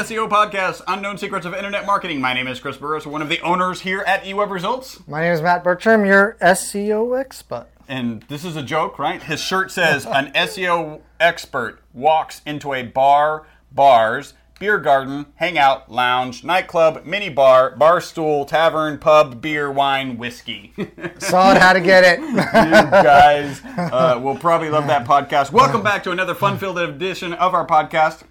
SEO 0.00 0.30
podcast, 0.30 0.80
Unknown 0.88 1.18
Secrets 1.18 1.44
of 1.44 1.52
Internet 1.52 1.84
Marketing. 1.84 2.22
My 2.22 2.32
name 2.32 2.48
is 2.48 2.58
Chris 2.58 2.78
Burris, 2.78 3.04
one 3.04 3.20
of 3.20 3.28
the 3.28 3.38
owners 3.42 3.82
here 3.82 4.00
at 4.06 4.24
eWeb 4.24 4.48
Results. 4.48 5.06
My 5.06 5.20
name 5.20 5.34
is 5.34 5.42
Matt 5.42 5.62
Bertram, 5.62 6.06
your 6.06 6.38
SEO 6.40 7.20
expert. 7.20 7.66
And 7.86 8.22
this 8.22 8.42
is 8.42 8.56
a 8.56 8.62
joke, 8.62 8.98
right? 8.98 9.22
His 9.22 9.42
shirt 9.42 9.70
says, 9.70 10.06
An 10.06 10.32
SEO 10.32 11.02
expert 11.20 11.82
walks 11.92 12.40
into 12.46 12.72
a 12.72 12.82
bar, 12.82 13.46
bars, 13.70 14.32
beer 14.58 14.78
garden, 14.78 15.26
hangout, 15.34 15.92
lounge, 15.92 16.44
nightclub, 16.44 17.04
mini 17.04 17.28
bar, 17.28 17.76
bar 17.76 18.00
stool, 18.00 18.46
tavern, 18.46 18.96
pub, 18.96 19.42
beer, 19.42 19.70
wine, 19.70 20.16
whiskey. 20.16 20.72
Saw 21.18 21.58
how 21.58 21.74
to 21.74 21.80
get 21.80 22.04
it. 22.04 22.20
You 22.30 22.36
guys 23.02 23.60
uh, 23.76 24.18
will 24.22 24.36
probably 24.36 24.70
love 24.70 24.86
that 24.86 25.06
podcast. 25.06 25.52
Welcome 25.52 25.82
back 25.82 26.02
to 26.04 26.10
another 26.10 26.34
fun 26.34 26.56
filled 26.56 26.78
edition 26.78 27.34
of 27.34 27.52
our 27.52 27.66
podcast. 27.66 28.22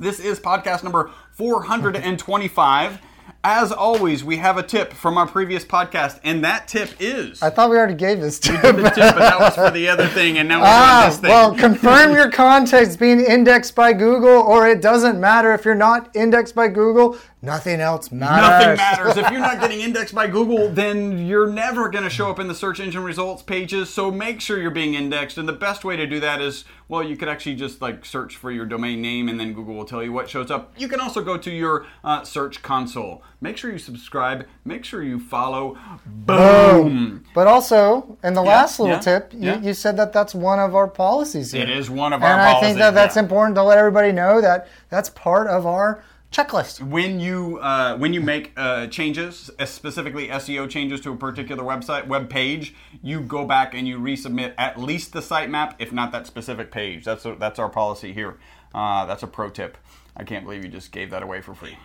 This 0.00 0.18
is 0.18 0.40
podcast 0.40 0.82
number 0.82 1.10
425. 1.32 2.98
As 3.42 3.72
always, 3.72 4.22
we 4.22 4.36
have 4.36 4.58
a 4.58 4.62
tip 4.62 4.92
from 4.92 5.16
our 5.16 5.26
previous 5.26 5.64
podcast, 5.64 6.20
and 6.22 6.44
that 6.44 6.68
tip 6.68 6.90
is. 7.00 7.42
I 7.42 7.48
thought 7.48 7.70
we 7.70 7.78
already 7.78 7.94
gave 7.94 8.20
this 8.20 8.38
to 8.40 8.52
the 8.52 8.58
tip, 8.58 8.74
but 8.74 8.94
that 9.18 9.40
was 9.40 9.54
for 9.54 9.70
the 9.70 9.88
other 9.88 10.06
thing, 10.08 10.36
and 10.36 10.46
now 10.46 10.56
we're 10.58 10.66
doing 10.66 10.74
Ah, 10.76 11.06
this 11.08 11.18
thing. 11.20 11.30
well, 11.30 11.54
confirm 11.54 12.12
your 12.12 12.30
context 12.32 12.98
being 12.98 13.18
indexed 13.18 13.74
by 13.74 13.94
Google, 13.94 14.42
or 14.42 14.68
it 14.68 14.82
doesn't 14.82 15.18
matter 15.18 15.54
if 15.54 15.64
you're 15.64 15.74
not 15.74 16.14
indexed 16.14 16.54
by 16.54 16.68
Google. 16.68 17.16
Nothing 17.40 17.80
else 17.80 18.12
matters. 18.12 18.76
Nothing 18.76 18.76
matters. 18.76 19.16
if 19.16 19.30
you're 19.30 19.40
not 19.40 19.58
getting 19.58 19.80
indexed 19.80 20.14
by 20.14 20.26
Google, 20.26 20.68
then 20.68 21.26
you're 21.26 21.46
never 21.50 21.88
going 21.88 22.04
to 22.04 22.10
show 22.10 22.28
up 22.28 22.38
in 22.38 22.46
the 22.48 22.54
search 22.54 22.78
engine 22.80 23.02
results 23.02 23.42
pages. 23.42 23.88
So 23.88 24.10
make 24.10 24.42
sure 24.42 24.60
you're 24.60 24.70
being 24.70 24.92
indexed. 24.92 25.38
And 25.38 25.48
the 25.48 25.54
best 25.54 25.82
way 25.82 25.96
to 25.96 26.06
do 26.06 26.20
that 26.20 26.42
is, 26.42 26.66
well, 26.88 27.02
you 27.02 27.16
could 27.16 27.30
actually 27.30 27.54
just 27.54 27.80
like 27.80 28.04
search 28.04 28.36
for 28.36 28.50
your 28.50 28.66
domain 28.66 29.00
name 29.00 29.30
and 29.30 29.40
then 29.40 29.54
Google 29.54 29.74
will 29.74 29.86
tell 29.86 30.02
you 30.02 30.12
what 30.12 30.28
shows 30.28 30.50
up. 30.50 30.74
You 30.76 30.86
can 30.86 31.00
also 31.00 31.22
go 31.24 31.38
to 31.38 31.50
your 31.50 31.86
uh, 32.04 32.24
search 32.24 32.60
console. 32.60 33.22
Make 33.42 33.56
sure 33.56 33.72
you 33.72 33.78
subscribe. 33.78 34.46
Make 34.66 34.84
sure 34.84 35.02
you 35.02 35.18
follow. 35.18 35.78
Boom. 36.04 37.24
But 37.34 37.46
also, 37.46 38.18
in 38.22 38.34
the 38.34 38.42
last 38.42 38.78
little 38.78 38.96
yeah, 38.96 39.00
tip, 39.00 39.32
you, 39.32 39.40
yeah. 39.40 39.60
you 39.60 39.72
said 39.72 39.96
that 39.96 40.12
that's 40.12 40.34
one 40.34 40.58
of 40.58 40.74
our 40.74 40.86
policies 40.86 41.52
here. 41.52 41.62
It 41.62 41.70
is 41.70 41.88
one 41.88 42.12
of 42.12 42.22
our 42.22 42.32
and 42.32 42.40
policies. 42.40 42.62
I 42.62 42.66
think 42.66 42.78
that 42.80 42.94
that's 42.94 43.16
yeah. 43.16 43.22
important 43.22 43.54
to 43.56 43.62
let 43.62 43.78
everybody 43.78 44.12
know 44.12 44.42
that 44.42 44.68
that's 44.90 45.08
part 45.08 45.46
of 45.46 45.64
our 45.64 46.04
checklist. 46.30 46.80
when 46.80 47.18
you 47.18 47.58
uh, 47.60 47.96
when 47.96 48.12
you 48.12 48.20
make 48.20 48.52
uh, 48.58 48.86
changes, 48.88 49.50
uh, 49.58 49.64
specifically 49.64 50.28
SEO 50.28 50.68
changes 50.68 51.00
to 51.00 51.12
a 51.12 51.16
particular 51.16 51.64
website 51.64 52.06
web 52.06 52.28
page, 52.28 52.74
you 53.02 53.20
go 53.20 53.46
back 53.46 53.72
and 53.72 53.88
you 53.88 53.98
resubmit 53.98 54.52
at 54.58 54.78
least 54.78 55.14
the 55.14 55.20
sitemap, 55.20 55.74
if 55.78 55.92
not 55.92 56.12
that 56.12 56.26
specific 56.26 56.70
page. 56.70 57.06
That's 57.06 57.26
that's 57.38 57.58
our 57.58 57.70
policy 57.70 58.12
here. 58.12 58.36
Uh, 58.74 59.06
that's 59.06 59.22
a 59.22 59.26
pro 59.26 59.48
tip. 59.48 59.78
I 60.14 60.24
can't 60.24 60.44
believe 60.44 60.62
you 60.62 60.70
just 60.70 60.92
gave 60.92 61.10
that 61.10 61.22
away 61.22 61.40
for 61.40 61.54
free. 61.54 61.78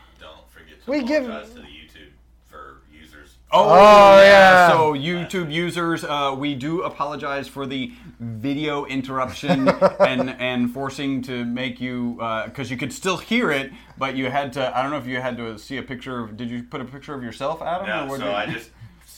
Don't 0.85 1.01
forget 1.01 1.23
to 1.23 1.27
We 1.29 1.33
give- 1.33 1.49
to 1.53 1.55
the 1.55 1.61
YouTube 1.61 2.11
for 2.45 2.81
users. 2.91 3.35
Oh, 3.51 3.69
Oh, 3.69 4.21
yeah. 4.21 4.69
So 4.69 4.93
YouTube 4.93 5.51
users, 5.51 6.03
uh, 6.03 6.35
we 6.37 6.55
do 6.55 6.81
apologize 6.83 7.47
for 7.47 7.65
the 7.65 7.91
video 8.19 8.85
interruption 8.85 9.67
and 9.99 10.29
and 10.39 10.71
forcing 10.73 11.21
to 11.23 11.43
make 11.45 11.79
you 11.81 12.15
because 12.45 12.69
you 12.71 12.77
could 12.77 12.93
still 12.93 13.17
hear 13.17 13.51
it, 13.51 13.71
but 13.97 14.15
you 14.15 14.29
had 14.29 14.53
to. 14.53 14.77
I 14.77 14.81
don't 14.81 14.91
know 14.91 14.97
if 14.97 15.07
you 15.07 15.19
had 15.21 15.37
to 15.37 15.57
see 15.59 15.77
a 15.77 15.83
picture 15.83 16.19
of. 16.23 16.37
Did 16.37 16.49
you 16.49 16.63
put 16.63 16.81
a 16.81 16.85
picture 16.85 17.13
of 17.13 17.23
yourself, 17.23 17.61
Adam? 17.61 17.85
or 17.85 18.05
No, 18.05 18.05
what 18.11 18.19
so 18.19 18.25
did- 18.25 18.33
I 18.35 18.45
just 18.47 18.69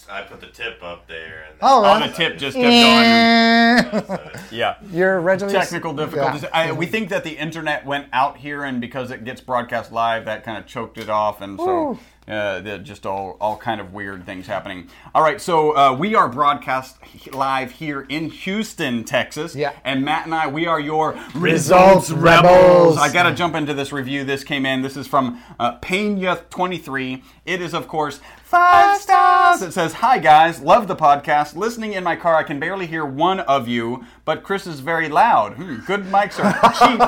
I 0.09 0.21
put 0.21 0.39
the 0.39 0.47
tip 0.47 0.81
up 0.83 1.07
there. 1.07 1.45
And 1.49 1.57
Oh, 1.61 1.79
Oh, 1.79 1.83
that's- 1.83 2.11
the 2.11 2.23
tip 2.23 2.37
just 2.37 2.55
kept 2.55 2.65
going. 2.65 4.17
Eh. 4.19 4.39
Yeah. 4.51 4.75
You're 4.91 5.19
originally 5.21 5.53
Technical 5.53 5.93
difficulties. 5.93 6.43
Yeah. 6.43 6.49
I, 6.53 6.71
we 6.71 6.85
think 6.85 7.09
that 7.09 7.23
the 7.23 7.37
internet 7.37 7.85
went 7.85 8.07
out 8.13 8.37
here, 8.37 8.63
and 8.63 8.79
because 8.79 9.11
it 9.11 9.23
gets 9.25 9.41
broadcast 9.41 9.91
live, 9.91 10.25
that 10.25 10.43
kind 10.43 10.57
of 10.57 10.65
choked 10.65 10.97
it 10.97 11.09
off, 11.09 11.41
and 11.41 11.59
so 11.59 11.99
uh, 12.27 12.59
just 12.79 13.05
all 13.05 13.37
all 13.39 13.55
kind 13.57 13.79
of 13.81 13.93
weird 13.93 14.25
things 14.25 14.47
happening. 14.47 14.87
All 15.15 15.21
right, 15.23 15.39
so 15.39 15.75
uh, 15.77 15.93
we 15.93 16.13
are 16.15 16.27
broadcast 16.27 16.97
live 17.33 17.71
here 17.71 18.01
in 18.09 18.29
Houston, 18.29 19.03
Texas. 19.03 19.55
Yeah. 19.55 19.73
And 19.85 20.03
Matt 20.03 20.25
and 20.25 20.35
I, 20.35 20.47
we 20.47 20.65
are 20.67 20.79
your 20.79 21.17
Results 21.35 22.09
rebels. 22.11 22.97
I 22.97 23.11
got 23.11 23.23
to 23.23 23.35
jump 23.35 23.55
into 23.55 23.73
this 23.73 23.91
review. 23.91 24.23
This 24.23 24.43
came 24.43 24.65
in. 24.65 24.81
This 24.81 24.97
is 24.97 25.07
from 25.07 25.41
uh, 25.59 25.79
Pena23. 25.79 27.23
It 27.45 27.61
is, 27.61 27.73
of 27.73 27.87
course, 27.87 28.19
five 28.47 29.01
stars. 29.01 29.61
It 29.61 29.73
says, 29.73 29.91
Hi, 29.93 30.19
guys. 30.19 30.61
Love 30.61 30.87
the 30.87 30.95
podcast. 30.95 31.55
Listening 31.55 31.91
in 31.93 32.03
my 32.03 32.15
car, 32.15 32.35
I 32.35 32.43
can 32.43 32.59
barely 32.61 32.87
hear 32.87 33.05
one 33.05 33.41
of 33.41 33.67
you, 33.67 34.05
but 34.23 34.41
Chris 34.43 34.65
is 34.65 34.79
very 34.79 35.09
loud. 35.09 35.53
Hmm, 35.55 35.79
good 35.85 36.03
mics 36.05 36.39
are 36.39 36.53
cheap. 36.79 37.01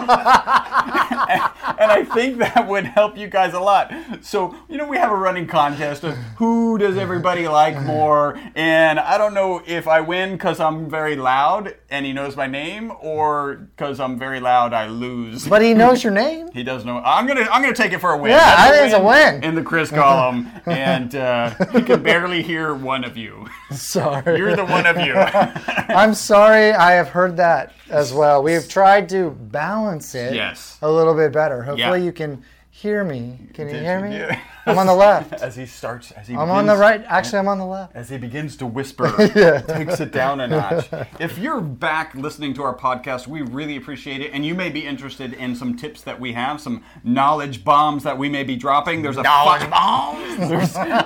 and 1.79 1.91
I 1.91 2.03
think 2.13 2.39
that 2.39 2.67
would 2.67 2.83
help 2.85 3.17
you 3.17 3.27
guys 3.27 3.53
a 3.53 3.59
lot. 3.59 3.93
So, 4.21 4.53
you 4.67 4.77
know, 4.77 4.87
we 4.87 4.97
have 4.97 5.11
a 5.11 5.15
running 5.15 5.47
contest 5.47 6.03
of 6.03 6.15
who 6.37 6.77
does 6.77 6.97
everybody 6.97 7.47
like 7.47 7.81
more. 7.83 8.37
And 8.55 8.99
I 8.99 9.17
don't 9.17 9.33
know 9.33 9.61
if 9.65 9.87
I 9.87 10.01
win 10.01 10.33
because 10.33 10.59
I'm 10.59 10.89
very 10.89 11.15
loud 11.15 11.73
and 11.89 12.05
he 12.05 12.11
knows 12.11 12.35
my 12.35 12.47
name 12.47 12.91
or 13.01 13.55
because 13.75 13.99
I'm 14.01 14.19
very 14.19 14.39
loud, 14.41 14.73
I 14.73 14.87
lose. 14.87 15.47
But 15.47 15.61
he 15.61 15.73
knows 15.73 16.03
your 16.03 16.13
name. 16.25 16.49
He 16.53 16.63
does 16.63 16.83
know. 16.83 16.97
I'm 17.05 17.27
gonna. 17.27 17.47
I'm 17.51 17.61
gonna 17.61 17.73
take 17.75 17.93
it 17.93 17.99
for 17.99 18.11
a 18.11 18.17
win. 18.17 18.31
Yeah, 18.31 18.37
That's 18.39 18.61
I 18.61 18.71
think 18.71 18.85
it's 18.91 18.95
a 18.95 19.03
win. 19.03 19.43
in 19.43 19.55
the 19.55 19.61
Chris 19.61 19.91
column, 19.91 20.51
and 20.65 21.13
uh, 21.15 21.19
Uh, 21.29 21.65
he 21.71 21.81
can 21.83 22.01
barely 22.01 22.41
hear 22.41 22.73
one 22.73 23.03
of 23.03 23.15
you. 23.15 23.45
Sorry. 23.71 24.37
You're 24.37 24.55
the 24.55 24.65
one 24.65 24.85
of 24.87 24.97
you. 24.97 25.13
I'm 25.95 26.13
sorry. 26.13 26.71
I 26.71 26.93
have 26.93 27.09
heard 27.09 27.37
that 27.37 27.73
as 27.89 28.11
well. 28.13 28.41
We 28.41 28.53
have 28.53 28.67
tried 28.67 29.09
to 29.09 29.29
balance 29.31 30.15
it 30.15 30.33
Yes. 30.33 30.77
a 30.81 30.91
little 30.91 31.13
bit 31.13 31.31
better. 31.31 31.61
Hopefully, 31.63 31.99
Yeah. 31.99 32.05
you 32.05 32.11
can 32.11 32.43
hear 32.79 33.03
me. 33.03 33.37
Can 33.53 33.67
you 33.67 33.73
Did 33.73 33.83
hear 33.83 33.99
me? 34.01 34.17
do- 34.17 34.29
I'm 34.65 34.77
on 34.77 34.87
the 34.87 34.93
left. 35.07 35.33
As 35.33 35.55
he 35.55 35.65
starts, 35.65 36.11
as 36.11 36.27
he 36.27 36.35
I'm 36.35 36.49
on 36.49 36.65
the 36.65 36.77
right. 36.77 37.03
Actually, 37.07 37.39
I'm 37.39 37.47
on 37.47 37.57
the 37.57 37.65
left. 37.65 37.95
As 37.95 38.09
he 38.09 38.17
begins 38.17 38.55
to 38.57 38.65
whisper, 38.65 39.09
takes 39.67 39.99
it 39.99 40.11
down 40.11 40.39
a 40.39 40.47
notch. 40.47 40.89
If 41.19 41.37
you're 41.37 41.59
back 41.59 42.15
listening 42.15 42.53
to 42.55 42.63
our 42.63 42.75
podcast, 42.75 43.27
we 43.27 43.41
really 43.41 43.75
appreciate 43.75 44.21
it. 44.21 44.31
And 44.33 44.45
you 44.45 44.55
may 44.55 44.69
be 44.69 44.85
interested 44.85 45.33
in 45.33 45.55
some 45.55 45.75
tips 45.75 46.01
that 46.03 46.19
we 46.19 46.31
have, 46.33 46.61
some 46.61 46.83
knowledge 47.03 47.63
bombs 47.65 48.03
that 48.03 48.17
we 48.17 48.29
may 48.29 48.43
be 48.43 48.55
dropping. 48.55 49.01
There's 49.01 49.17
a 49.17 49.23
knowledge 49.23 49.69
bombs. 49.69 50.39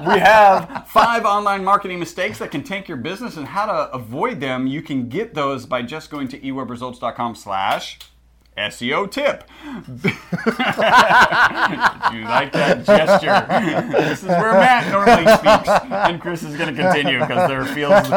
we 0.06 0.20
have 0.20 0.86
five 0.88 1.26
online 1.26 1.64
marketing 1.64 2.00
mistakes 2.00 2.38
that 2.40 2.52
can 2.52 2.64
tank 2.64 2.88
your 2.88 2.98
business 2.98 3.38
and 3.38 3.48
how 3.48 3.66
to 3.66 3.92
avoid 3.96 4.40
them. 4.40 4.68
You 4.68 4.82
can 4.84 5.10
get 5.10 5.34
those 5.34 5.66
by 5.66 5.82
just 5.82 6.12
going 6.12 6.28
to 6.30 6.40
ewebresults.com 6.40 7.36
slash 7.36 7.98
SEO 8.58 9.10
tip. 9.10 9.44
you 12.14 12.24
like 12.24 12.52
that 12.54 12.86
gesture? 12.86 13.46
this 13.92 14.22
is 14.22 14.28
where 14.28 14.54
Matt 14.54 14.92
normally 14.92 15.26
speaks, 15.38 15.70
and 15.92 16.22
Chris 16.22 16.44
is 16.44 16.56
going 16.56 16.74
to 16.74 16.82
continue 16.82 17.20
because 17.20 17.50
there 17.50 17.66
feels 17.66 18.08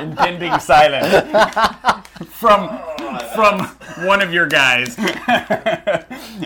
impending 0.00 0.58
silence 0.58 1.24
from 2.28 2.68
from 3.34 3.66
one 4.06 4.22
of 4.22 4.32
your 4.32 4.46
guys. 4.46 4.96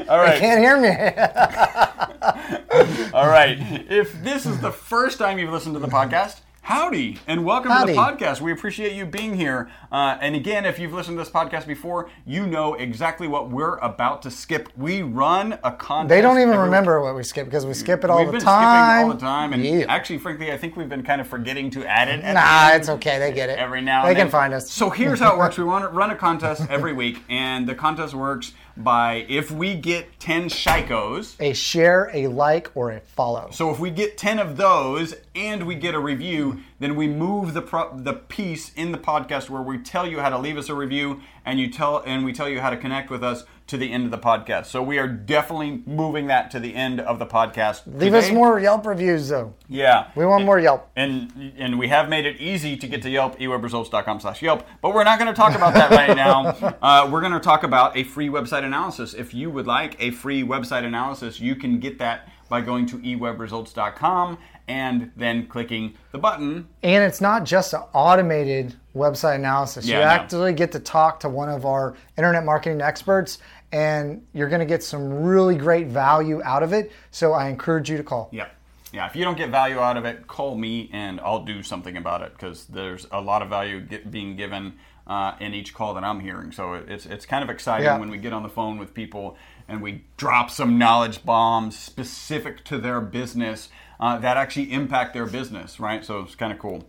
All 0.08 0.18
right. 0.18 0.34
You 0.34 0.40
can't 0.40 0.60
hear 0.60 0.80
me. 0.80 0.88
All 3.12 3.28
right. 3.28 3.56
If 3.90 4.22
this 4.22 4.46
is 4.46 4.60
the 4.60 4.72
first 4.72 5.18
time 5.18 5.38
you've 5.38 5.52
listened 5.52 5.74
to 5.74 5.80
the 5.80 5.88
podcast, 5.88 6.40
howdy 6.68 7.18
and 7.26 7.44
welcome 7.44 7.70
to 7.70 7.92
the 7.92 7.98
podcast. 7.98 8.40
We 8.40 8.50
appreciate 8.50 8.94
you 8.94 9.04
being 9.04 9.34
here. 9.34 9.70
Uh, 9.92 10.16
and 10.22 10.34
again, 10.34 10.64
if 10.64 10.78
you've 10.78 10.94
listened 10.94 11.18
to 11.18 11.22
this 11.22 11.30
podcast 11.30 11.66
before, 11.66 12.08
you 12.24 12.46
know 12.46 12.72
exactly 12.72 13.28
what 13.28 13.50
we're 13.50 13.76
about 13.80 14.22
to 14.22 14.30
skip. 14.30 14.70
We 14.74 15.02
run 15.02 15.58
a 15.62 15.70
contest. 15.72 16.08
They 16.08 16.22
don't 16.22 16.38
even 16.40 16.56
remember 16.58 17.02
what 17.02 17.14
we 17.16 17.22
skip 17.22 17.44
because 17.44 17.66
we 17.66 17.74
skip 17.74 18.02
it 18.02 18.08
all 18.08 18.20
We've 18.20 18.28
the 18.28 18.32
been 18.32 18.40
time. 18.40 19.00
skipping 19.02 19.10
all 19.10 19.14
the 19.14 19.20
time, 19.20 19.52
and 19.52 19.62
Yeah. 19.62 19.84
actually, 19.90 20.18
frankly, 20.18 20.52
I 20.52 20.56
think 20.56 20.74
we've 20.74 20.88
been 20.88 21.02
kind 21.02 21.20
of 21.20 21.26
forgetting 21.26 21.68
to 21.72 21.84
add 21.86 22.08
it. 22.08 22.24
Nah, 22.24 22.70
it's 22.70 22.88
okay. 22.88 23.18
They 23.18 23.32
get 23.32 23.50
it. 23.50 23.58
every 23.58 23.82
now 23.82 24.02
They 24.04 24.08
and 24.10 24.16
then. 24.16 24.26
can 24.26 24.30
find 24.32 24.54
us. 24.54 24.70
So 24.70 24.88
here's 24.88 25.20
how 25.20 25.32
it 25.34 25.38
works. 25.38 25.58
We 25.58 25.64
want 25.74 25.84
to 25.84 25.90
run 25.90 26.10
a 26.10 26.16
contest 26.16 26.62
every 26.70 26.94
week, 26.94 27.22
and 27.28 27.68
the 27.68 27.74
contest 27.74 28.14
works 28.14 28.54
by 28.76 29.24
if 29.28 29.50
we 29.50 29.74
get 29.74 30.18
10 30.20 30.48
shikos, 30.48 31.36
A 31.40 31.52
share, 31.52 32.10
a 32.12 32.26
like, 32.26 32.70
or 32.74 32.90
a 32.90 33.00
follow. 33.00 33.48
so 33.52 33.70
if 33.70 33.78
we 33.78 33.90
get 33.90 34.18
10 34.18 34.38
of 34.38 34.56
those 34.56 35.14
and 35.34 35.66
we 35.66 35.74
get 35.74 35.94
a 35.94 35.98
review, 36.00 36.60
then 36.80 36.96
we 36.96 37.06
move 37.08 37.54
the 37.54 37.62
pro- 37.62 37.96
the 37.96 38.12
piece 38.14 38.72
in 38.74 38.92
the 38.92 38.98
podcast 38.98 39.48
where 39.48 39.62
we 39.62 39.78
tell 39.78 40.06
you 40.06 40.20
how 40.20 40.28
to 40.28 40.38
leave 40.38 40.56
us 40.58 40.68
a 40.68 40.74
review 40.74 41.20
and 41.44 41.58
you 41.60 41.70
tell 41.70 42.02
and 42.04 42.24
we 42.24 42.32
tell 42.32 42.48
you 42.48 42.60
how 42.60 42.70
to 42.70 42.76
connect 42.76 43.10
with 43.10 43.22
us 43.22 43.44
to 43.66 43.78
the 43.78 43.90
end 43.90 44.04
of 44.04 44.10
the 44.10 44.18
podcast. 44.18 44.66
So 44.66 44.82
we 44.82 44.98
are 44.98 45.08
definitely 45.08 45.82
moving 45.86 46.26
that 46.26 46.50
to 46.50 46.60
the 46.60 46.74
end 46.74 47.00
of 47.00 47.18
the 47.18 47.26
podcast. 47.26 47.82
Leave 47.86 48.12
us 48.12 48.30
more 48.30 48.60
Yelp 48.60 48.84
reviews, 48.84 49.28
though. 49.28 49.54
Yeah. 49.68 50.10
We 50.14 50.26
want 50.26 50.44
more 50.44 50.58
Yelp. 50.58 50.90
And 50.96 51.54
and 51.56 51.78
we 51.78 51.88
have 51.88 52.08
made 52.08 52.26
it 52.26 52.40
easy 52.40 52.76
to 52.76 52.86
get 52.86 53.02
to 53.02 53.10
Yelp, 53.10 53.38
ewebresults.com 53.38 54.20
slash 54.20 54.42
Yelp. 54.42 54.66
But 54.82 54.94
we're 54.94 55.04
not 55.04 55.18
going 55.18 55.32
to 55.32 55.36
talk 55.36 55.54
about 55.54 55.74
that 55.74 55.90
right 55.90 56.16
now. 56.16 56.48
Uh, 56.82 57.08
we're 57.10 57.20
going 57.20 57.32
to 57.32 57.40
talk 57.40 57.62
about 57.62 57.96
a 57.96 58.04
free 58.04 58.28
website 58.28 58.64
analysis. 58.64 59.14
If 59.14 59.32
you 59.32 59.50
would 59.50 59.66
like 59.66 59.96
a 60.00 60.10
free 60.10 60.42
website 60.42 60.84
analysis, 60.84 61.40
you 61.40 61.56
can 61.56 61.78
get 61.80 61.98
that 62.00 62.28
by 62.48 62.60
going 62.60 62.86
to 62.86 62.98
ewebresults.com 62.98 64.38
and 64.68 65.10
then 65.16 65.46
clicking 65.46 65.94
the 66.12 66.18
button. 66.18 66.66
And 66.82 67.04
it's 67.04 67.20
not 67.20 67.44
just 67.44 67.74
an 67.74 67.82
automated 67.92 68.74
website 68.94 69.36
analysis. 69.36 69.86
Yeah, 69.86 69.98
you 69.98 70.04
no. 70.04 70.10
actually 70.10 70.52
get 70.52 70.72
to 70.72 70.78
talk 70.78 71.20
to 71.20 71.28
one 71.28 71.48
of 71.48 71.66
our 71.66 71.94
internet 72.16 72.44
marketing 72.44 72.80
experts, 72.80 73.38
and 73.74 74.24
you're 74.32 74.48
going 74.48 74.60
to 74.60 74.66
get 74.66 74.84
some 74.84 75.24
really 75.24 75.56
great 75.56 75.88
value 75.88 76.40
out 76.44 76.62
of 76.62 76.72
it. 76.72 76.92
So 77.10 77.32
I 77.32 77.48
encourage 77.48 77.90
you 77.90 77.96
to 77.96 78.04
call. 78.04 78.28
Yeah. 78.30 78.46
Yeah, 78.92 79.06
if 79.08 79.16
you 79.16 79.24
don't 79.24 79.36
get 79.36 79.50
value 79.50 79.80
out 79.80 79.96
of 79.96 80.04
it, 80.04 80.28
call 80.28 80.54
me 80.54 80.88
and 80.92 81.18
I'll 81.20 81.44
do 81.44 81.64
something 81.64 81.96
about 81.96 82.22
it 82.22 82.30
because 82.30 82.66
there's 82.66 83.08
a 83.10 83.20
lot 83.20 83.42
of 83.42 83.48
value 83.48 83.80
get, 83.80 84.08
being 84.08 84.36
given 84.36 84.74
uh, 85.08 85.32
in 85.40 85.52
each 85.52 85.74
call 85.74 85.94
that 85.94 86.04
I'm 86.04 86.20
hearing. 86.20 86.52
So 86.52 86.74
it's 86.74 87.04
it's 87.04 87.26
kind 87.26 87.42
of 87.42 87.50
exciting 87.50 87.86
Yeah. 87.86 87.98
when 87.98 88.08
we 88.08 88.18
get 88.18 88.32
on 88.32 88.44
the 88.44 88.48
phone 88.48 88.78
with 88.78 88.94
people 88.94 89.36
and 89.66 89.82
we 89.82 90.04
drop 90.16 90.48
some 90.48 90.78
knowledge 90.78 91.24
bombs 91.24 91.76
specific 91.76 92.64
to 92.66 92.78
their 92.78 93.00
business 93.00 93.68
uh, 93.98 94.18
that 94.18 94.36
actually 94.36 94.72
impact 94.72 95.12
their 95.12 95.26
business, 95.26 95.80
right? 95.80 96.04
So 96.04 96.20
it's 96.20 96.36
kind 96.36 96.52
of 96.52 96.60
cool. 96.60 96.84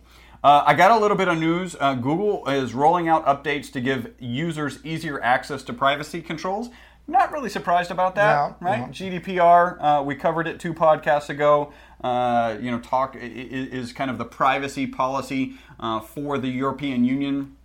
Uh, 0.46 0.62
I 0.64 0.74
got 0.74 0.92
a 0.92 0.96
little 0.96 1.16
bit 1.16 1.26
of 1.26 1.38
news. 1.38 1.74
Uh, 1.80 1.94
Google 1.94 2.48
is 2.48 2.72
rolling 2.72 3.08
out 3.08 3.26
updates 3.26 3.72
to 3.72 3.80
give 3.80 4.14
users 4.20 4.78
easier 4.84 5.20
access 5.20 5.64
to 5.64 5.72
privacy 5.72 6.22
controls. 6.22 6.68
Not 7.08 7.32
really 7.32 7.48
surprised 7.48 7.90
about 7.90 8.14
that, 8.14 8.60
No, 8.60 8.68
right? 8.68 8.80
no. 8.82 8.86
GDPR, 8.86 9.76
uh, 9.80 10.02
we 10.04 10.14
covered 10.14 10.46
it 10.46 10.60
two 10.60 10.72
podcasts 10.72 11.28
ago. 11.30 11.72
Uh, 12.00 12.56
you 12.60 12.70
know, 12.70 12.78
talk 12.78 13.16
is 13.20 13.92
kind 13.92 14.08
of 14.08 14.18
the 14.18 14.24
privacy 14.24 14.86
policy 14.86 15.54
uh, 15.80 15.98
for 15.98 16.38
the 16.38 16.48
European 16.48 17.04
Union. 17.04 17.56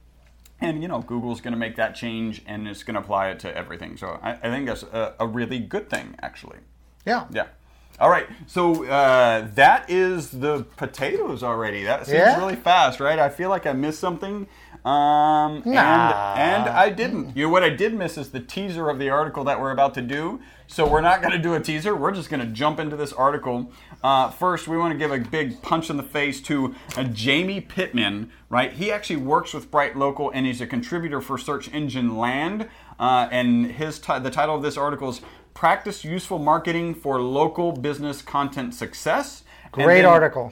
And 0.59 0.81
you 0.81 0.87
know, 0.87 1.03
Google's 1.03 1.39
going 1.39 1.53
to 1.53 1.59
make 1.59 1.75
that 1.75 1.93
change 1.93 2.41
and 2.47 2.67
it's 2.67 2.81
going 2.81 2.95
to 2.95 3.01
apply 3.01 3.29
it 3.29 3.39
to 3.41 3.55
everything. 3.55 3.95
So 3.95 4.19
I, 4.23 4.31
I 4.31 4.49
think 4.49 4.65
that's 4.65 4.81
a, 4.81 5.13
a 5.19 5.27
really 5.27 5.59
good 5.59 5.87
thing, 5.87 6.15
actually. 6.23 6.57
Yeah. 7.05 7.27
Yeah. 7.29 7.45
All 8.01 8.09
right. 8.09 8.25
So 8.47 8.83
uh, 8.85 9.47
that 9.53 9.87
is 9.87 10.31
the 10.31 10.65
potatoes 10.75 11.43
already. 11.43 11.83
That 11.83 12.07
seems 12.07 12.17
Yeah? 12.17 12.37
really 12.39 12.55
fast, 12.55 12.99
right? 12.99 13.19
I 13.19 13.29
feel 13.29 13.49
like 13.51 13.67
I 13.67 13.73
missed 13.73 13.99
something. 13.99 14.47
Um, 14.83 15.61
Nah. 15.63 16.33
and, 16.35 16.63
and 16.65 16.69
I 16.69 16.89
didn't. 16.89 17.37
You 17.37 17.43
know 17.45 17.51
what 17.51 17.61
I 17.61 17.69
did 17.69 17.93
miss 17.93 18.17
is 18.17 18.31
the 18.31 18.39
teaser 18.39 18.89
of 18.89 18.97
the 18.97 19.11
article 19.11 19.43
that 19.43 19.61
we're 19.61 19.69
about 19.69 19.93
to 19.93 20.01
do. 20.01 20.41
So 20.65 20.87
we're 20.89 21.01
not 21.01 21.21
going 21.21 21.33
to 21.33 21.37
do 21.37 21.53
a 21.53 21.59
teaser. 21.59 21.95
We're 21.95 22.11
just 22.13 22.31
going 22.31 22.39
to 22.39 22.47
jump 22.51 22.79
into 22.79 22.95
this 22.95 23.13
article. 23.13 23.71
Uh, 24.03 24.31
first, 24.31 24.67
we 24.67 24.77
want 24.77 24.93
to 24.93 24.97
give 24.97 25.11
a 25.11 25.19
big 25.19 25.61
punch 25.61 25.91
in 25.91 25.97
the 25.97 26.03
face 26.03 26.41
to 26.43 26.73
uh, 26.97 27.03
Jamie 27.03 27.61
Pittman. 27.61 28.31
Right? 28.49 28.73
He 28.73 28.91
actually 28.91 29.17
works 29.17 29.53
with 29.53 29.69
Bright 29.69 29.95
Local, 29.95 30.31
and 30.31 30.47
he's 30.47 30.59
a 30.61 30.65
contributor 30.65 31.21
for 31.21 31.37
search 31.37 31.71
engine 31.71 32.17
Land. 32.17 32.67
Uh, 32.99 33.27
and 33.31 33.73
his 33.73 33.99
ti- 33.99 34.17
the 34.19 34.31
title 34.31 34.55
of 34.55 34.63
this 34.63 34.77
article 34.77 35.09
is 35.09 35.21
"Practice 35.53 36.03
Useful 36.03 36.39
Marketing 36.39 36.93
for 36.93 37.21
Local 37.21 37.71
Business 37.71 38.21
Content 38.21 38.73
Success." 38.73 39.43
Great 39.71 40.03
article. 40.05 40.51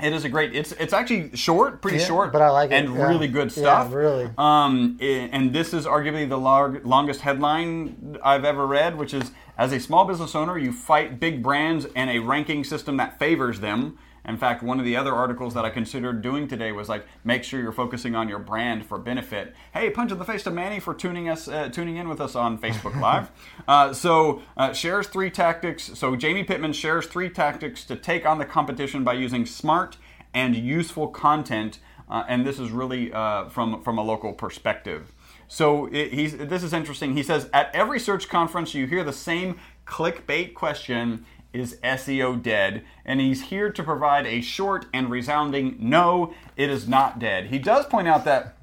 it 0.00 0.12
is 0.12 0.24
a 0.24 0.28
great. 0.28 0.54
It's 0.54 0.72
it's 0.72 0.92
actually 0.92 1.36
short, 1.36 1.82
pretty 1.82 1.98
Yeah, 1.98 2.04
short, 2.06 2.32
but 2.32 2.40
I 2.42 2.50
like 2.50 2.70
it, 2.70 2.74
and 2.74 2.94
yeah. 2.94 3.08
really 3.08 3.26
good 3.28 3.48
Yeah, 3.56 3.62
stuff. 3.62 3.92
really. 3.92 4.30
Um, 4.38 4.96
and 5.00 5.52
this 5.52 5.74
is 5.74 5.86
arguably 5.86 6.28
the 6.28 6.38
lar- 6.38 6.80
longest 6.84 7.20
headline 7.22 8.16
I've 8.22 8.44
ever 8.44 8.66
read, 8.66 8.96
which 8.96 9.12
is 9.12 9.32
as 9.56 9.72
a 9.72 9.80
small 9.80 10.04
business 10.04 10.34
owner, 10.36 10.56
you 10.56 10.72
fight 10.72 11.18
big 11.18 11.42
brands 11.42 11.86
and 11.96 12.10
a 12.10 12.20
ranking 12.20 12.62
system 12.62 12.96
that 12.98 13.18
favors 13.18 13.58
them. 13.60 13.98
In 14.24 14.36
fact, 14.36 14.62
one 14.62 14.78
of 14.78 14.84
the 14.84 14.96
other 14.96 15.14
articles 15.14 15.54
that 15.54 15.64
I 15.64 15.70
considered 15.70 16.22
doing 16.22 16.48
today 16.48 16.72
was 16.72 16.88
like, 16.88 17.06
make 17.24 17.44
sure 17.44 17.60
you're 17.60 17.72
focusing 17.72 18.14
on 18.14 18.28
your 18.28 18.38
brand 18.38 18.84
for 18.84 18.98
benefit. 18.98 19.54
Hey, 19.72 19.90
punch 19.90 20.12
in 20.12 20.18
the 20.18 20.24
face 20.24 20.42
to 20.44 20.50
Manny 20.50 20.80
for 20.80 20.94
tuning 20.94 21.28
us, 21.28 21.48
uh, 21.48 21.68
tuning 21.68 21.96
in 21.96 22.08
with 22.08 22.20
us 22.20 22.34
on 22.36 22.58
Facebook 22.58 23.00
Live. 23.00 23.30
uh, 23.66 23.92
so 23.92 24.42
uh, 24.56 24.72
shares 24.72 25.06
three 25.06 25.30
tactics. 25.30 25.90
So 25.98 26.16
Jamie 26.16 26.44
Pittman 26.44 26.72
shares 26.72 27.06
three 27.06 27.30
tactics 27.30 27.84
to 27.84 27.96
take 27.96 28.26
on 28.26 28.38
the 28.38 28.44
competition 28.44 29.04
by 29.04 29.14
using 29.14 29.46
smart 29.46 29.96
and 30.34 30.54
useful 30.54 31.08
content. 31.08 31.78
Uh, 32.08 32.24
and 32.28 32.46
this 32.46 32.58
is 32.58 32.70
really 32.70 33.12
uh, 33.12 33.48
from 33.50 33.82
from 33.82 33.98
a 33.98 34.02
local 34.02 34.32
perspective. 34.32 35.12
So 35.46 35.86
it, 35.86 36.12
he's 36.12 36.36
this 36.36 36.62
is 36.62 36.72
interesting. 36.72 37.14
He 37.14 37.22
says 37.22 37.48
at 37.52 37.74
every 37.74 38.00
search 38.00 38.28
conference 38.28 38.74
you 38.74 38.86
hear 38.86 39.04
the 39.04 39.12
same 39.12 39.58
clickbait 39.86 40.54
question: 40.54 41.26
Is 41.52 41.76
SEO 41.82 42.42
dead? 42.42 42.84
And 43.04 43.20
he's 43.20 43.44
here 43.44 43.70
to 43.72 43.82
provide 43.82 44.26
a 44.26 44.40
short 44.40 44.86
and 44.92 45.10
resounding 45.10 45.76
no, 45.78 46.34
it 46.56 46.68
is 46.70 46.86
not 46.86 47.18
dead. 47.18 47.46
He 47.46 47.58
does 47.58 47.86
point 47.86 48.06
out 48.06 48.24
that 48.26 48.56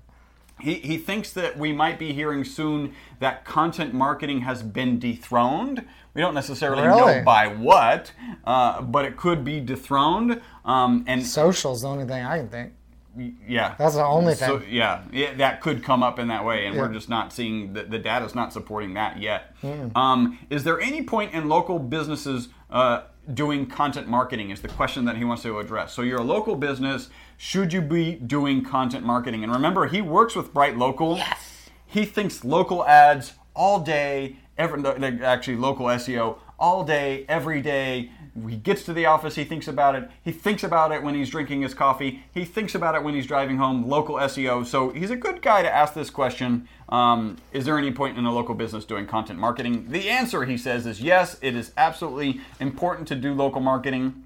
he, 0.60 0.76
he 0.76 0.98
thinks 0.98 1.32
that 1.34 1.58
we 1.58 1.74
might 1.74 2.00
be 2.00 2.14
hearing 2.14 2.44
soon 2.44 2.94
that 3.20 3.44
content 3.44 3.94
marketing 3.94 4.42
has 4.42 4.64
been 4.64 5.00
dethroned. 5.00 5.86
We 6.14 6.22
don't 6.22 6.34
necessarily 6.34 6.84
Really? 6.88 7.16
know 7.18 7.24
by 7.26 7.48
what, 7.48 8.14
uh, 8.46 8.82
but 8.82 9.04
it 9.04 9.18
could 9.18 9.44
be 9.44 9.60
dethroned. 9.60 10.42
Um, 10.64 11.04
and 11.08 11.26
Social's 11.26 11.82
the 11.82 11.90
only 11.90 12.06
thing 12.06 12.24
I 12.24 12.38
can 12.38 12.48
think. 12.48 12.74
Yeah, 13.48 13.76
That's 13.78 13.96
the 13.96 14.06
only 14.06 14.36
so, 14.36 14.60
thing. 14.60 14.74
yeah, 14.74 15.04
yeah, 15.12 15.34
that 15.36 15.62
could 15.62 15.84
come 15.84 16.04
up 16.04 16.20
in 16.20 16.28
that 16.28 16.44
way, 16.44 16.66
and 16.66 16.78
we're 16.78 16.92
just 16.92 17.10
not 17.10 17.32
seeing 17.32 17.74
the, 17.74 17.84
the 17.84 18.24
is 18.24 18.36
not 18.36 18.54
supporting 18.54 18.94
that 18.96 19.20
yet. 19.20 19.56
Um, 19.96 20.40
is 20.50 20.64
there 20.64 20.80
any 20.80 21.02
point 21.04 21.34
in 21.34 21.48
local 21.48 21.80
businesses 21.80 22.50
uh, 22.70 23.04
doing 23.34 23.66
content 23.66 24.08
marketing? 24.08 24.50
Is 24.50 24.62
the 24.62 24.68
question 24.68 25.06
that 25.06 25.18
he 25.18 25.24
wants 25.24 25.44
to 25.44 25.60
address. 25.60 25.94
So 25.94 26.02
you're 26.02 26.20
a 26.20 26.24
local 26.24 26.56
business. 26.56 27.10
Should 27.38 27.74
you 27.74 27.82
be 27.82 28.16
doing 28.16 28.64
content 28.64 29.06
marketing? 29.06 29.44
And 29.44 29.54
remember, 29.54 29.88
he 29.88 30.02
works 30.02 30.36
with 30.36 30.54
Bright 30.54 30.78
Local. 30.78 31.18
Yes. 31.18 31.70
He 31.86 32.06
thinks 32.06 32.44
local 32.44 32.86
ads 32.86 33.34
all 33.56 33.80
day, 33.80 34.38
every 34.58 34.84
actually 35.24 35.58
local 35.58 35.86
SEO 35.86 36.40
all 36.60 36.84
day, 36.84 37.26
every 37.28 37.62
day. 37.62 38.12
He 38.48 38.58
gets 38.58 38.84
to 38.84 38.94
the 38.94 39.06
office, 39.06 39.36
he 39.36 39.46
thinks 39.46 39.68
about 39.68 39.96
it. 39.96 40.10
He 40.24 40.32
thinks 40.32 40.64
about 40.64 40.92
it 40.92 41.02
when 41.02 41.16
he's 41.16 41.30
drinking 41.30 41.62
his 41.62 41.74
coffee. 41.74 42.24
He 42.34 42.44
thinks 42.44 42.76
about 42.76 42.96
it 42.96 43.04
when 43.04 43.14
he's 43.14 43.26
driving 43.26 43.58
home. 43.58 43.88
Local 43.88 44.16
SEO. 44.16 44.66
So 44.66 44.90
he's 44.90 45.10
a 45.10 45.16
good 45.16 45.42
guy 45.42 45.62
to 45.62 45.74
ask 45.74 45.94
this 45.94 46.10
question. 46.10 46.68
Um, 46.90 47.38
is 47.54 47.66
there 47.66 47.78
any 47.78 47.92
point 47.92 48.18
in 48.18 48.26
a 48.26 48.34
local 48.34 48.54
business 48.54 48.84
doing 48.84 49.08
content 49.08 49.40
marketing? 49.40 49.90
The 49.90 50.10
answer, 50.10 50.44
he 50.44 50.58
says, 50.58 50.86
is 50.86 51.02
yes. 51.02 51.38
It 51.42 51.56
is 51.56 51.72
absolutely 51.78 52.42
important 52.60 53.08
to 53.08 53.16
do 53.16 53.34
local 53.34 53.62
marketing 53.62 54.26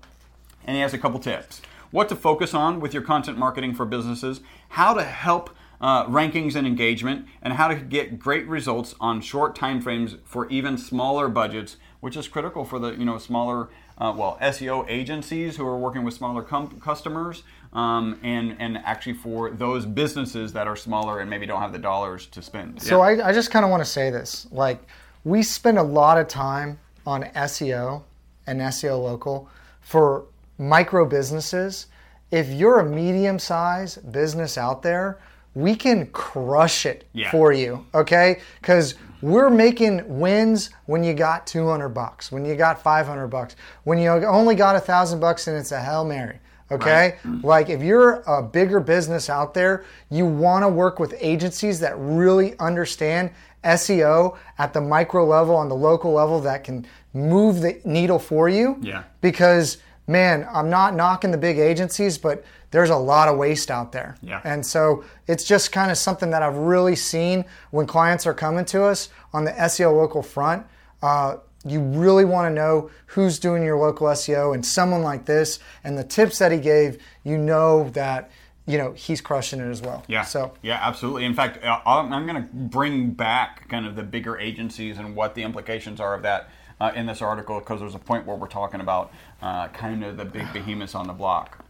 and 0.66 0.76
he 0.76 0.82
has 0.82 0.94
a 0.94 0.98
couple 0.98 1.20
tips. 1.20 1.62
What 1.92 2.10
to 2.10 2.16
focus 2.16 2.54
on 2.54 2.80
with 2.80 2.94
your 2.94 3.02
content 3.02 3.40
marketing 3.40 3.74
for 3.74 3.86
businesses, 3.86 4.42
how 4.70 4.94
to 4.94 5.04
help 5.04 5.50
uh, 5.82 6.06
rankings 6.06 6.56
and 6.56 6.68
engagement, 6.68 7.26
and 7.42 7.54
how 7.54 7.68
to 7.70 7.76
get 7.76 8.20
great 8.20 8.48
results 8.48 8.94
on 9.00 9.22
short 9.22 9.56
time 9.56 9.82
frames 9.82 10.18
for 10.26 10.48
even 10.50 10.78
smaller 10.78 11.28
budgets, 11.28 11.78
which 12.02 12.16
is 12.16 12.28
critical 12.28 12.66
for 12.66 12.78
the 12.78 12.92
you 12.92 13.06
know 13.06 13.18
smaller 13.18 13.70
uh, 14.00 14.14
well 14.16 14.38
SEO 14.42 14.86
agencies 14.90 15.58
who 15.58 15.66
are 15.66 15.78
working 15.78 16.04
with 16.04 16.14
smaller 16.14 16.42
com- 16.42 16.80
customers, 16.80 17.44
um, 17.74 18.20
and 18.24 18.56
and 18.60 18.78
actually 18.80 19.14
for 19.14 19.52
those 19.52 19.86
businesses 19.86 20.54
that 20.54 20.68
are 20.68 20.76
smaller 20.76 21.20
and 21.20 21.30
maybe 21.30 21.46
don't 21.46 21.62
have 21.62 21.74
the 21.74 21.80
dollars 21.80 22.26
to 22.28 22.42
spend. 22.42 22.82
So 22.82 23.02
I, 23.02 23.30
I 23.30 23.34
just 23.34 23.52
kind 23.52 23.66
of 23.66 23.72
want 23.72 23.82
to 23.82 23.90
say 23.90 24.10
this. 24.10 24.48
Like, 24.52 24.80
we 25.24 25.44
spend 25.44 25.78
a 25.78 25.84
lot 25.84 26.18
of 26.18 26.28
time 26.28 26.80
on 27.06 27.24
SEO 27.24 28.04
and 28.48 28.60
SEO 28.62 29.02
local 29.04 29.50
for 29.82 30.26
micro 30.58 31.06
businesses. 31.06 31.88
If 32.32 32.50
you're 32.50 32.80
a 32.80 32.86
medium 32.86 33.40
sized 33.40 34.12
business 34.12 34.58
out 34.58 34.82
there, 34.84 35.20
we 35.56 35.76
can 35.76 36.06
crush 36.08 36.86
it 36.86 37.08
Yeah. 37.14 37.32
for 37.32 37.52
you, 37.52 37.86
okay? 37.94 38.40
Because 38.62 38.94
we're 39.22 39.50
making 39.50 40.20
wins 40.20 40.70
when 40.86 41.04
you 41.04 41.14
got 41.14 41.46
200 41.48 41.90
bucks, 41.90 42.32
when 42.32 42.46
you 42.46 42.56
got 42.56 42.82
500 42.82 43.28
bucks, 43.28 43.56
when 43.84 43.98
you 43.98 44.10
only 44.10 44.56
got 44.56 44.76
a 44.76 44.80
thousand 44.80 45.20
bucks 45.20 45.48
and 45.48 45.58
it's 45.58 45.72
a 45.72 45.82
Hail 45.82 46.06
Mary. 46.06 46.40
Okay? 46.72 47.18
Mm-hmm. 47.24 47.46
Like 47.46 47.70
if 47.70 47.82
you're 47.82 48.22
a 48.28 48.44
bigger 48.44 48.80
business 48.80 49.30
out 49.30 49.54
there, 49.54 49.86
you 50.10 50.26
want 50.26 50.64
to 50.64 50.70
work 50.70 51.00
with 51.00 51.16
agencies 51.20 51.80
that 51.80 51.98
really 51.98 52.58
understand 52.60 53.32
SEO 53.64 54.38
at 54.58 54.74
the 54.74 54.82
micro 54.82 55.26
level, 55.26 55.56
on 55.56 55.68
the 55.68 55.76
local 55.76 56.14
level 56.14 56.40
that 56.42 56.64
can 56.64 56.86
move 57.14 57.62
the 57.62 57.82
needle 57.84 58.20
for 58.20 58.50
you. 58.50 58.78
Yeah. 58.82 59.04
Because 59.22 59.80
man, 60.10 60.48
I'm 60.52 60.70
not 60.70 60.96
knocking 60.96 61.32
the 61.32 61.38
big 61.38 61.60
agencies, 61.60 62.18
but 62.18 62.44
there's 62.72 62.90
a 62.90 62.98
lot 62.98 63.28
of 63.28 63.38
waste 63.38 63.72
out 63.72 63.92
there. 63.92 64.16
Yeah. 64.22 64.42
And 64.44 64.66
so 64.66 65.04
it's 65.28 65.44
just 65.44 65.72
kind 65.72 65.92
of 65.92 65.98
something 65.98 66.30
that 66.32 66.44
I've 66.44 66.58
really 66.58 66.96
seen 66.96 67.46
when 67.72 67.88
clients 67.88 68.28
are 68.28 68.34
coming 68.34 68.66
to 68.66 68.84
us 68.84 69.10
on 69.34 69.46
the 69.46 69.52
SEO 69.52 69.96
local 69.96 70.22
front. 70.22 70.66
Uh, 71.02 71.38
you 71.66 71.82
really 71.82 72.26
want 72.26 72.50
to 72.50 72.54
know 72.54 72.90
who's 73.08 73.40
doing 73.40 73.64
your 73.64 73.78
local 73.78 74.08
SEO 74.08 74.54
and 74.54 74.66
someone 74.66 75.02
like 75.02 75.26
this 75.26 75.60
and 75.84 75.98
the 75.98 76.04
tips 76.04 76.40
that 76.40 76.52
he 76.52 76.58
gave, 76.58 77.02
you 77.24 77.38
know 77.38 77.90
that 77.92 78.32
you 78.66 78.78
know 78.78 78.94
he's 78.94 79.20
crushing 79.20 79.60
it 79.60 79.70
as 79.70 79.82
well. 79.82 80.04
Yeah. 80.08 80.24
So 80.24 80.54
yeah, 80.62 80.80
absolutely. 80.82 81.26
In 81.26 81.34
fact, 81.34 81.64
uh, 81.64 81.82
I'm, 81.86 82.14
I'm 82.14 82.28
going 82.28 82.42
to 82.42 82.50
bring 82.54 83.12
back 83.12 83.68
kind 83.68 83.86
of 83.86 83.96
the 83.96 84.04
bigger 84.04 84.38
agencies 84.38 84.98
and 84.98 85.16
what 85.16 85.36
the 85.36 85.44
implications 85.44 86.00
are 86.00 86.14
of 86.14 86.22
that 86.22 86.50
uh, 86.80 86.92
in 86.96 87.08
this 87.08 87.22
article 87.22 87.60
because 87.60 87.80
there's 87.80 87.96
a 87.96 88.00
point 88.00 88.26
where 88.26 88.36
we're 88.36 88.48
talking 88.48 88.80
about 88.80 89.12
uh, 89.42 89.68
kind 89.70 90.04
of 90.04 90.18
the 90.18 90.26
big 90.26 90.52
behemoths 90.54 90.96
on 90.96 91.08
the 91.08 91.14
block. 91.14 91.66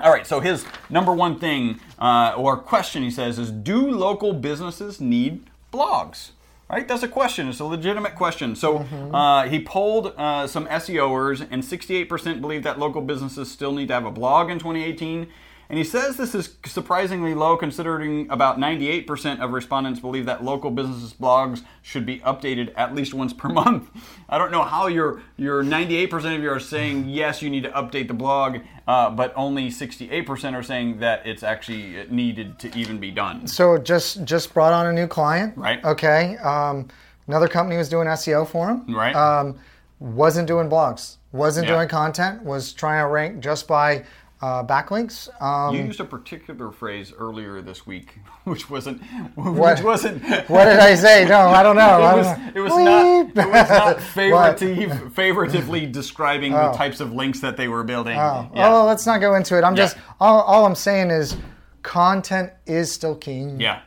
All 0.00 0.10
right. 0.10 0.26
So 0.26 0.40
his 0.40 0.64
number 0.88 1.12
one 1.12 1.38
thing 1.38 1.80
uh, 1.98 2.34
or 2.36 2.56
question 2.56 3.02
he 3.02 3.10
says 3.10 3.38
is, 3.38 3.50
do 3.50 3.90
local 3.90 4.32
businesses 4.32 5.00
need 5.00 5.48
blogs? 5.72 6.30
Right? 6.68 6.86
That's 6.86 7.02
a 7.02 7.08
question. 7.08 7.48
It's 7.48 7.58
a 7.58 7.64
legitimate 7.64 8.14
question. 8.14 8.54
So 8.54 8.78
Mm-hmm. 8.80 9.14
uh, 9.14 9.42
he 9.48 9.60
polled 9.60 10.14
uh, 10.16 10.46
some 10.46 10.66
SEOers, 10.68 11.46
and 11.50 11.64
68% 11.64 12.40
believe 12.40 12.62
that 12.62 12.78
local 12.78 13.02
businesses 13.02 13.50
still 13.50 13.72
need 13.72 13.88
to 13.88 13.94
have 13.94 14.06
a 14.06 14.10
blog 14.12 14.50
in 14.50 14.58
2018. 14.60 15.26
And 15.70 15.78
he 15.78 15.84
says 15.84 16.16
this 16.16 16.34
is 16.34 16.56
surprisingly 16.66 17.32
low, 17.32 17.56
considering 17.56 18.28
about 18.28 18.58
98% 18.58 19.38
of 19.40 19.52
respondents 19.52 20.00
believe 20.00 20.26
that 20.26 20.42
local 20.42 20.72
businesses' 20.72 21.14
blogs 21.14 21.62
should 21.80 22.04
be 22.04 22.18
updated 22.18 22.72
at 22.76 22.92
least 22.92 23.14
once 23.14 23.32
per 23.32 23.48
month. 23.62 23.88
I 24.28 24.36
don't 24.36 24.50
know 24.50 24.64
how 24.64 24.88
your 24.88 25.22
your 25.36 25.62
98% 25.62 26.34
of 26.36 26.42
you 26.42 26.50
are 26.50 26.58
saying 26.58 27.08
yes, 27.08 27.40
you 27.40 27.48
need 27.50 27.62
to 27.62 27.70
update 27.70 28.08
the 28.08 28.14
blog, 28.14 28.58
uh, 28.88 29.10
but 29.10 29.32
only 29.36 29.68
68% 29.68 30.54
are 30.54 30.62
saying 30.64 30.98
that 30.98 31.24
it's 31.24 31.44
actually 31.44 32.04
needed 32.10 32.58
to 32.58 32.76
even 32.76 32.98
be 32.98 33.12
done. 33.12 33.46
So 33.46 33.78
just 33.78 34.24
just 34.24 34.52
brought 34.52 34.72
on 34.72 34.86
a 34.86 34.92
new 34.92 35.06
client. 35.06 35.56
Right. 35.56 35.82
Okay. 35.84 36.36
Um, 36.38 36.88
another 37.28 37.46
company 37.46 37.76
was 37.76 37.88
doing 37.88 38.08
SEO 38.08 38.44
for 38.48 38.70
him. 38.70 38.92
Right. 38.92 39.14
Um, 39.14 39.56
wasn't 40.00 40.48
doing 40.48 40.68
blogs. 40.68 41.18
Wasn't 41.30 41.68
Yeah. 41.68 41.74
doing 41.76 41.88
content. 41.88 42.42
Was 42.42 42.72
trying 42.72 43.04
to 43.04 43.06
rank 43.06 43.38
just 43.38 43.68
by 43.68 44.04
uh, 44.42 44.64
backlinks. 44.64 45.28
Um, 45.42 45.74
You 45.74 45.82
used 45.84 46.00
a 46.00 46.04
particular 46.04 46.70
phrase 46.70 47.12
earlier 47.16 47.60
this 47.62 47.86
week, 47.86 48.18
which 48.44 48.70
wasn't, 48.70 49.02
which 49.36 49.56
What? 49.58 49.82
wasn't. 49.84 50.22
what 50.48 50.64
did 50.64 50.78
I 50.78 50.94
say? 50.94 51.26
No, 51.26 51.38
I 51.38 51.62
don't 51.62 51.76
know. 51.76 51.98
It 52.00 52.02
don't 52.02 52.18
was, 52.18 52.26
know. 52.26 52.50
it 52.54 52.60
was 52.60 52.72
not. 52.72 53.46
It 53.46 53.50
was 53.50 53.68
not 53.70 53.96
favoritive, 53.98 55.10
favoritively 55.12 55.90
describing 55.92 56.52
the 56.52 56.72
types 56.72 57.00
of 57.00 57.12
links 57.12 57.40
that 57.40 57.56
they 57.56 57.68
were 57.68 57.84
building. 57.84 58.16
Oh, 58.18 58.50
yeah. 58.54 58.72
oh, 58.74 58.86
let's 58.86 59.06
not 59.06 59.20
go 59.20 59.34
into 59.34 59.56
it. 59.58 59.62
I'm 59.64 59.74
Yeah. 59.76 59.84
just 59.84 59.96
all, 60.20 60.40
all 60.42 60.64
I'm 60.66 60.74
saying 60.74 61.10
is 61.10 61.36
content 61.82 62.52
is 62.66 62.90
still 62.92 63.14
king. 63.16 63.60
yeah. 63.60 63.80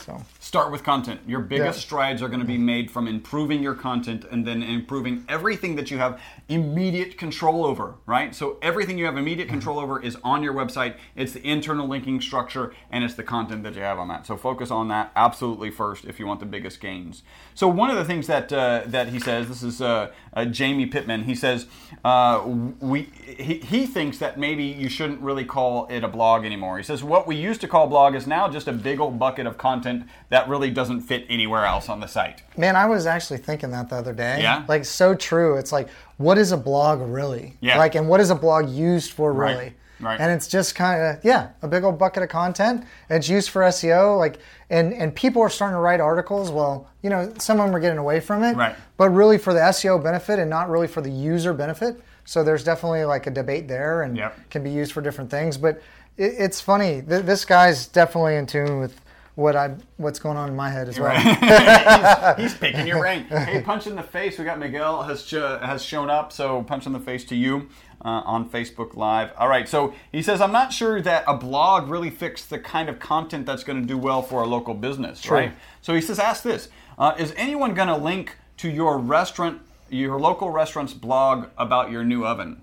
So 0.00 0.20
Start 0.56 0.72
with 0.72 0.82
content. 0.82 1.20
Your 1.26 1.40
biggest 1.40 1.78
Yeah. 1.78 1.86
strides 1.86 2.22
are 2.22 2.28
going 2.28 2.40
to 2.40 2.46
be 2.46 2.56
made 2.58 2.90
from 2.90 3.06
improving 3.06 3.62
your 3.62 3.74
content 3.74 4.24
and 4.30 4.46
then 4.46 4.62
improving 4.62 5.24
everything 5.28 5.76
that 5.76 5.90
you 5.90 5.98
have 5.98 6.18
immediate 6.48 7.18
control 7.18 7.64
over, 7.64 7.96
right? 8.06 8.34
So 8.34 8.56
everything 8.62 8.96
you 8.96 9.04
have 9.04 9.16
immediate 9.18 9.48
control 9.48 9.78
over 9.78 10.00
is 10.00 10.16
on 10.24 10.42
your 10.42 10.54
website. 10.54 10.94
It's 11.14 11.32
the 11.32 11.46
internal 11.46 11.86
linking 11.86 12.20
structure 12.20 12.72
and 12.90 13.04
it's 13.04 13.14
the 13.14 13.22
content 13.22 13.64
that 13.64 13.74
you 13.74 13.82
have 13.82 13.98
on 13.98 14.08
that. 14.08 14.26
So 14.26 14.36
focus 14.36 14.70
on 14.70 14.88
that 14.88 15.12
absolutely 15.14 15.70
first 15.70 16.04
if 16.06 16.18
you 16.18 16.26
want 16.26 16.40
the 16.40 16.46
biggest 16.46 16.80
gains. 16.80 17.22
So 17.54 17.68
one 17.68 17.90
of 17.90 17.96
the 17.96 18.04
things 18.04 18.26
that 18.28 18.52
uh, 18.52 18.82
that 18.86 19.08
he 19.08 19.20
says, 19.20 19.48
this 19.48 19.62
is 19.62 19.82
uh, 19.82 20.10
uh, 20.32 20.44
Jamie 20.46 20.86
Pittman. 20.86 21.24
He 21.24 21.34
says 21.34 21.66
uh, 22.04 22.42
we 22.80 23.10
he, 23.38 23.58
he 23.58 23.86
thinks 23.86 24.18
that 24.18 24.38
maybe 24.38 24.64
you 24.64 24.88
shouldn't 24.88 25.20
really 25.20 25.44
call 25.44 25.86
it 25.88 26.02
a 26.02 26.08
blog 26.08 26.44
anymore. 26.44 26.78
He 26.78 26.82
says 26.84 27.04
what 27.04 27.26
we 27.26 27.36
used 27.36 27.60
to 27.60 27.68
call 27.68 27.86
blog 27.88 28.14
is 28.14 28.26
now 28.26 28.48
just 28.48 28.68
a 28.68 28.72
big 28.72 29.00
old 29.00 29.18
bucket 29.18 29.46
of 29.46 29.58
content 29.58 30.04
that 30.30 30.45
really 30.48 30.70
doesn't 30.70 31.00
fit 31.02 31.26
anywhere 31.28 31.64
else 31.64 31.88
on 31.88 32.00
the 32.00 32.06
site. 32.06 32.42
Man, 32.56 32.76
I 32.76 32.86
was 32.86 33.06
actually 33.06 33.38
thinking 33.38 33.70
that 33.70 33.88
the 33.90 33.96
other 33.96 34.12
day. 34.12 34.40
Yeah? 34.42 34.64
Like 34.68 34.84
so 34.84 35.14
true. 35.14 35.56
It's 35.56 35.72
like, 35.72 35.88
what 36.16 36.38
is 36.38 36.52
a 36.52 36.56
blog 36.56 37.00
really? 37.00 37.54
Yeah. 37.60 37.78
Like, 37.78 37.94
and 37.94 38.08
what 38.08 38.20
is 38.20 38.30
a 38.30 38.34
blog 38.34 38.68
used 38.68 39.12
for 39.12 39.32
really? 39.32 39.54
right. 39.54 39.72
Right. 39.98 40.20
And 40.20 40.30
it's 40.30 40.46
just 40.46 40.74
kind 40.74 41.00
of 41.00 41.24
yeah, 41.24 41.52
a 41.62 41.68
big 41.68 41.82
old 41.82 41.98
bucket 41.98 42.22
of 42.22 42.28
content. 42.28 42.84
It's 43.08 43.30
used 43.30 43.48
for 43.48 43.62
SEO. 43.62 44.18
Like, 44.18 44.38
and 44.68 44.92
and 44.92 45.14
people 45.14 45.40
are 45.40 45.48
starting 45.48 45.74
to 45.74 45.80
write 45.80 46.00
articles. 46.00 46.50
Well, 46.50 46.86
you 47.02 47.08
know, 47.08 47.32
some 47.38 47.58
of 47.60 47.66
them 47.66 47.74
are 47.74 47.80
getting 47.80 47.96
away 47.96 48.20
from 48.20 48.42
it. 48.44 48.56
Right. 48.56 48.76
But 48.98 49.08
really 49.08 49.38
for 49.38 49.54
the 49.54 49.60
SEO 49.60 50.02
benefit 50.04 50.38
and 50.38 50.50
not 50.50 50.68
really 50.68 50.86
for 50.86 51.00
the 51.00 51.08
user 51.10 51.54
benefit. 51.54 51.98
So 52.26 52.44
there's 52.44 52.62
definitely 52.62 53.04
like 53.06 53.26
a 53.26 53.30
debate 53.30 53.68
there, 53.68 54.02
and 54.02 54.18
Yep. 54.18 54.50
can 54.50 54.62
be 54.62 54.70
used 54.70 54.92
for 54.92 55.00
different 55.00 55.30
things. 55.30 55.56
But 55.56 55.76
it, 56.18 56.34
it's 56.38 56.60
funny. 56.60 57.00
Th- 57.00 57.24
this 57.24 57.46
guy's 57.46 57.86
definitely 57.86 58.36
in 58.36 58.44
tune 58.44 58.78
with 58.80 59.00
what 59.36 59.54
I 59.54 59.76
what's 59.98 60.18
going 60.18 60.36
on 60.36 60.48
in 60.48 60.56
my 60.56 60.70
head 60.70 60.88
as 60.88 60.98
well. 60.98 61.14
he's, 62.36 62.52
he's 62.52 62.58
picking 62.58 62.86
your 62.86 62.98
brain. 62.98 63.26
Hey, 63.46 63.62
punch 63.62 63.86
in 63.86 63.94
the 63.94 64.02
face. 64.02 64.38
We 64.38 64.44
got 64.44 64.58
Miguel 64.58 65.02
has 65.02 65.24
sh- 65.24 65.34
has 65.34 65.84
shown 65.84 66.10
up, 66.10 66.32
so 66.32 66.62
punch 66.62 66.86
in 66.86 66.92
the 66.92 66.98
face 66.98 67.24
to 67.26 67.36
you 67.36 67.68
uh, 68.02 68.22
on 68.24 68.48
Facebook 68.48 68.96
Live. 68.96 69.30
All 69.36 69.48
right, 69.48 69.68
so 69.68 69.94
he 70.10 70.22
says 70.22 70.40
I'm 70.40 70.52
not 70.52 70.72
sure 70.72 71.00
that 71.02 71.22
a 71.28 71.36
blog 71.36 71.88
really 71.88 72.10
fixed 72.10 72.48
the 72.50 72.58
kind 72.58 72.88
of 72.88 72.98
content 72.98 73.46
that's 73.46 73.62
going 73.62 73.80
to 73.80 73.86
do 73.86 73.98
well 73.98 74.22
for 74.22 74.42
a 74.42 74.46
local 74.46 74.74
business, 74.74 75.28
right? 75.30 75.52
So 75.82 75.94
he 75.94 76.00
says, 76.00 76.18
ask 76.18 76.42
this: 76.42 76.68
uh, 76.98 77.14
Is 77.18 77.34
anyone 77.36 77.74
going 77.74 77.88
to 77.88 77.96
link 77.96 78.36
to 78.58 78.70
your 78.70 78.96
restaurant, 78.98 79.60
your 79.90 80.18
local 80.18 80.50
restaurant's 80.50 80.94
blog 80.94 81.48
about 81.58 81.90
your 81.90 82.04
new 82.04 82.24
oven? 82.24 82.62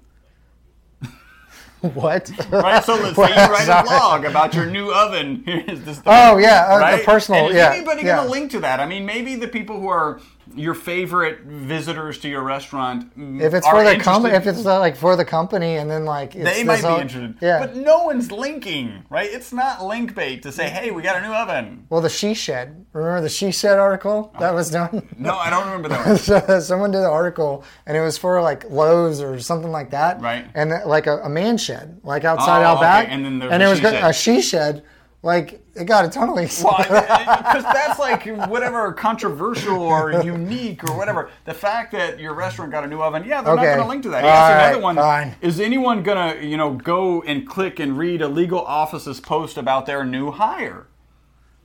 what? 1.96 2.32
Right, 2.50 2.82
so 2.82 2.96
let's 2.96 3.16
say 3.18 3.28
you 3.28 3.52
write 3.52 3.68
a 3.68 3.84
blog 3.84 4.24
about 4.24 4.54
your 4.54 4.66
new 4.66 4.94
oven. 4.94 5.44
Here's 5.46 5.82
this. 5.82 6.02
Oh, 6.06 6.38
yeah, 6.38 6.68
uh, 6.70 6.80
right? 6.80 7.06
personal- 7.06 7.42
And 7.48 7.50
is 7.50 7.58
yeah, 7.58 7.74
anybody 7.74 8.04
yeah. 8.04 8.16
going 8.16 8.28
to 8.28 8.32
link 8.32 8.52
to 8.52 8.62
that? 8.62 8.80
I 8.80 8.86
mean, 8.86 9.06
maybe 9.06 9.36
the 9.36 9.50
people 9.50 9.82
who 9.82 9.90
are 9.90 10.22
your 10.56 10.74
favorite 10.74 11.42
visitors 11.42 12.18
to 12.20 12.30
your 12.30 12.44
restaurant. 12.44 13.12
If 13.18 13.54
it's 13.54 13.68
for 13.68 13.84
the 13.84 13.98
company, 13.98 14.36
if 14.36 14.46
it's 14.48 14.66
uh, 14.66 14.80
like 14.80 14.96
for 14.96 15.16
the 15.16 15.26
company, 15.26 15.78
and 15.78 15.90
then 15.90 16.06
like 16.06 16.36
it's 16.36 16.44
they 16.44 16.64
might 16.64 16.82
be 16.82 16.88
interested. 17.02 17.36
Yeah. 17.42 17.60
But 17.66 17.76
no 17.76 18.04
one's 18.04 18.32
linking, 18.32 19.04
right? 19.10 19.30
It's 19.32 19.54
not 19.54 19.84
link 19.86 20.16
bait 20.16 20.44
to 20.44 20.52
say, 20.52 20.70
"Hey, 20.70 20.92
we 20.92 21.02
got 21.02 21.16
a 21.18 21.22
new 21.22 21.34
oven." 21.34 21.86
well, 21.90 22.02
the 22.02 22.10
She 22.10 22.34
Shed. 22.34 22.86
Remember 22.94 23.22
the 23.22 23.30
She 23.30 23.52
Shed 23.52 23.80
article 23.80 24.34
that 24.40 24.54
was 24.54 24.70
done? 24.70 25.08
No, 25.18 25.36
I 25.36 25.50
don't 25.50 25.66
remember 25.66 25.90
that. 25.90 26.48
One. 26.50 26.62
Someone 26.62 26.92
did 26.92 27.00
an 27.00 27.06
article, 27.06 27.64
and 27.86 27.98
it 27.98 28.02
was 28.02 28.18
for 28.18 28.42
like 28.42 28.70
Lowe's 28.70 29.22
or 29.22 29.40
something 29.40 29.72
like 29.72 29.92
that. 29.92 30.22
Right. 30.22 30.46
And 30.54 30.72
like 30.86 31.08
a, 31.08 31.18
a 31.20 31.30
man 31.30 31.58
shed, 31.58 32.02
like 32.04 32.24
outside 32.24 32.62
Oh, 32.64 32.68
out 32.68 32.78
okay, 32.78 32.84
back. 32.86 33.08
and 33.10 33.26
then 33.26 33.40
there's 33.40 33.52
and 33.52 33.64
a 33.64 33.70
was 33.70 33.80
she 33.80 33.84
shed. 33.84 34.04
a 34.04 34.14
she 34.14 34.42
shed. 34.42 34.84
Like 35.24 35.65
it 35.74 35.86
got 35.86 36.06
a 36.06 36.10
ton 36.10 36.30
of 36.30 36.36
leaks. 36.36 36.63
Because 36.77 37.63
that's 37.63 37.98
like 37.98 38.25
whatever 38.50 38.92
controversial 38.94 39.82
or 39.82 40.22
unique 40.24 40.84
or 40.84 40.98
whatever. 40.98 41.30
The 41.46 41.53
fact 41.53 41.94
that 41.94 42.20
your 42.20 42.34
restaurant 42.34 42.72
got 42.72 42.84
a 42.84 42.88
new 42.88 43.01
oven, 43.01 43.24
yeah, 43.25 43.42
they're 43.42 43.56
not 43.56 43.63
going 43.63 43.77
to 43.80 43.88
link 43.88 44.03
to 44.03 44.10
that. 44.10 44.24
Yes, 44.24 44.51
right, 44.51 44.68
another 44.68 44.82
one. 44.84 44.96
fine. 44.96 45.36
Is 45.42 45.60
anyone 45.60 46.03
going 46.03 46.38
to, 46.38 46.46
you 46.46 46.58
know, 46.58 46.74
go 46.74 47.22
and 47.24 47.48
click 47.48 47.80
and 47.80 47.98
read 47.98 48.22
a 48.22 48.27
legal 48.27 48.60
office's 48.60 49.20
post 49.20 49.58
about 49.58 49.86
their 49.86 50.03
new 50.06 50.32
hire? 50.32 50.88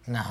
no. 0.07 0.25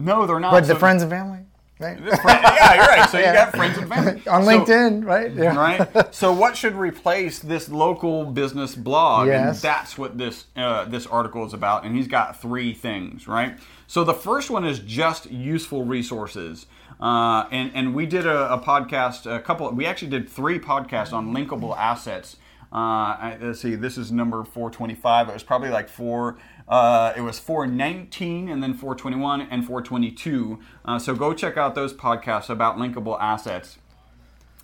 No, 0.00 0.26
they're 0.26 0.40
not. 0.40 0.52
But 0.52 0.66
the 0.66 0.76
friends 0.76 1.02
and 1.02 1.10
family, 1.10 1.40
right? 1.80 1.98
yeah, 2.00 2.74
you're 2.74 2.84
right. 2.86 3.08
So 3.10 3.18
you 3.18 3.24
Yeah. 3.30 3.34
got 3.34 3.56
friends 3.56 3.78
and 3.78 3.88
family 3.88 4.22
On 4.28 4.44
So- 4.44 4.50
LinkedIn, 4.50 5.04
right? 5.04 5.32
Yeah. 5.34 5.56
right? 5.56 6.14
So 6.14 6.32
what 6.32 6.56
should 6.56 6.74
replace 6.74 7.38
this 7.38 7.68
local 7.68 8.24
business 8.26 8.74
blog? 8.74 9.28
And 9.28 9.46
Yes. 9.46 9.62
that's 9.62 9.96
what 9.98 10.18
this 10.18 10.44
uh, 10.56 10.84
this 10.84 11.06
article 11.06 11.44
is 11.46 11.54
about. 11.54 11.84
And 11.84 11.96
he's 11.96 12.08
got 12.08 12.40
three 12.40 12.72
things, 12.74 13.26
right? 13.26 13.58
So 13.86 14.04
the 14.04 14.14
first 14.14 14.50
one 14.50 14.64
is 14.64 14.78
just 14.80 15.30
useful 15.30 15.84
resources. 15.84 16.66
Uh, 17.00 17.46
and 17.50 17.70
and 17.74 17.94
we 17.94 18.04
did 18.06 18.26
a, 18.26 18.52
a 18.52 18.58
podcast, 18.58 19.24
a 19.24 19.40
couple. 19.40 19.70
We 19.70 19.86
actually 19.86 20.10
did 20.10 20.28
three 20.28 20.58
podcasts 20.58 21.12
on 21.14 21.32
linkable 21.34 21.76
assets. 21.76 22.36
Uh, 22.72 22.76
I- 22.76 23.38
let's 23.40 23.60
see, 23.60 23.74
this 23.74 23.98
is 23.98 24.12
number 24.12 24.44
425. 24.44 25.28
It 25.28 25.32
was 25.34 25.42
probably 25.42 25.70
like 25.70 25.88
four. 25.88 26.36
Uh, 26.68 27.12
it 27.16 27.22
was 27.22 27.38
419 27.40 28.48
and 28.48 28.62
then 28.62 28.74
421 28.74 29.40
and 29.42 29.64
422. 29.66 30.60
Uh, 30.84 30.98
so 30.98 31.14
go 31.14 31.34
check 31.34 31.56
out 31.56 31.74
those 31.74 31.92
podcasts 31.92 32.48
about 32.48 32.76
linkable 32.76 33.18
assets. 33.20 33.78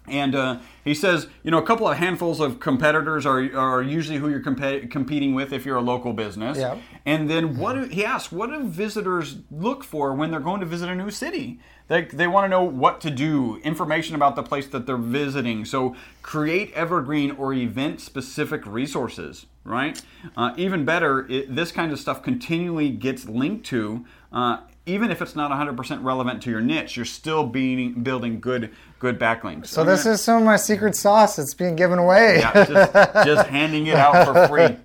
And 0.09 0.35
uh, 0.35 0.59
he 0.85 0.95
says, 0.95 1.29
you 1.43 1.51
know, 1.51 1.59
a 1.59 1.67
couple 1.67 1.89
of 1.89 1.97
handfuls 1.97 2.41
of 2.41 2.61
competitors 2.61 3.27
are, 3.27 3.57
are 3.57 3.83
usually 3.83 4.19
who 4.19 4.29
you're 4.29 4.43
compe- 4.43 4.91
competing 4.91 5.35
with 5.35 5.53
if 5.53 5.67
you're 5.67 5.77
a 5.77 5.83
local 5.83 6.13
business. 6.13 6.59
Yeah. 6.59 6.79
And 7.05 7.29
then 7.29 7.57
what 7.57 7.75
do, 7.75 7.85
he 7.85 8.05
asks, 8.05 8.33
what 8.33 8.51
do 8.51 8.67
visitors 8.67 9.39
look 9.51 9.85
for 9.85 10.15
when 10.15 10.31
they're 10.31 10.41
going 10.41 10.61
to 10.61 10.67
visit 10.67 10.89
a 10.89 10.95
new 10.95 11.11
city? 11.11 11.59
They, 11.89 12.03
they 12.03 12.27
want 12.27 12.45
to 12.45 12.49
know 12.49 12.65
what 12.65 13.01
to 13.03 13.11
do, 13.11 13.57
information 13.59 14.17
about 14.17 14.35
the 14.35 14.43
place 14.43 14.67
that 14.69 14.87
they're 14.87 14.97
visiting. 14.97 15.65
So 15.65 15.95
create 16.23 16.73
evergreen 16.73 17.31
or 17.33 17.53
event 17.53 18.01
specific 18.01 18.67
resources, 18.67 19.47
right? 19.63 20.01
Uh, 20.37 20.53
even 20.57 20.85
better, 20.85 21.31
it, 21.31 21.55
this 21.55 21.71
kind 21.71 21.93
of 21.93 22.01
stuff 22.01 22.23
continually 22.23 22.91
gets 22.91 23.29
linked 23.29 23.67
to. 23.67 24.05
Uh, 24.33 24.59
even 24.87 25.11
if 25.11 25.21
it's 25.21 25.35
not 25.35 25.50
100% 25.50 26.05
relevant 26.05 26.43
to 26.45 26.50
your 26.50 26.61
niche, 26.61 26.97
you're 26.97 27.05
still 27.05 27.45
being, 27.45 28.02
building 28.02 28.40
good 28.40 28.71
good 28.99 29.19
backlinks. 29.19 29.66
So 29.66 29.85
this 29.85 30.07
is 30.07 30.23
some 30.23 30.38
of 30.38 30.45
my 30.45 30.57
secret 30.57 30.95
sauce 30.95 31.37
that's 31.37 31.52
being 31.52 31.76
given 31.76 31.99
away. 31.99 32.38
yeah, 32.38 32.64
just, 32.64 33.26
just 33.26 33.47
handing 33.50 33.88
it 33.88 33.97
out 33.97 34.26
for 34.26 34.49
free. 34.49 34.76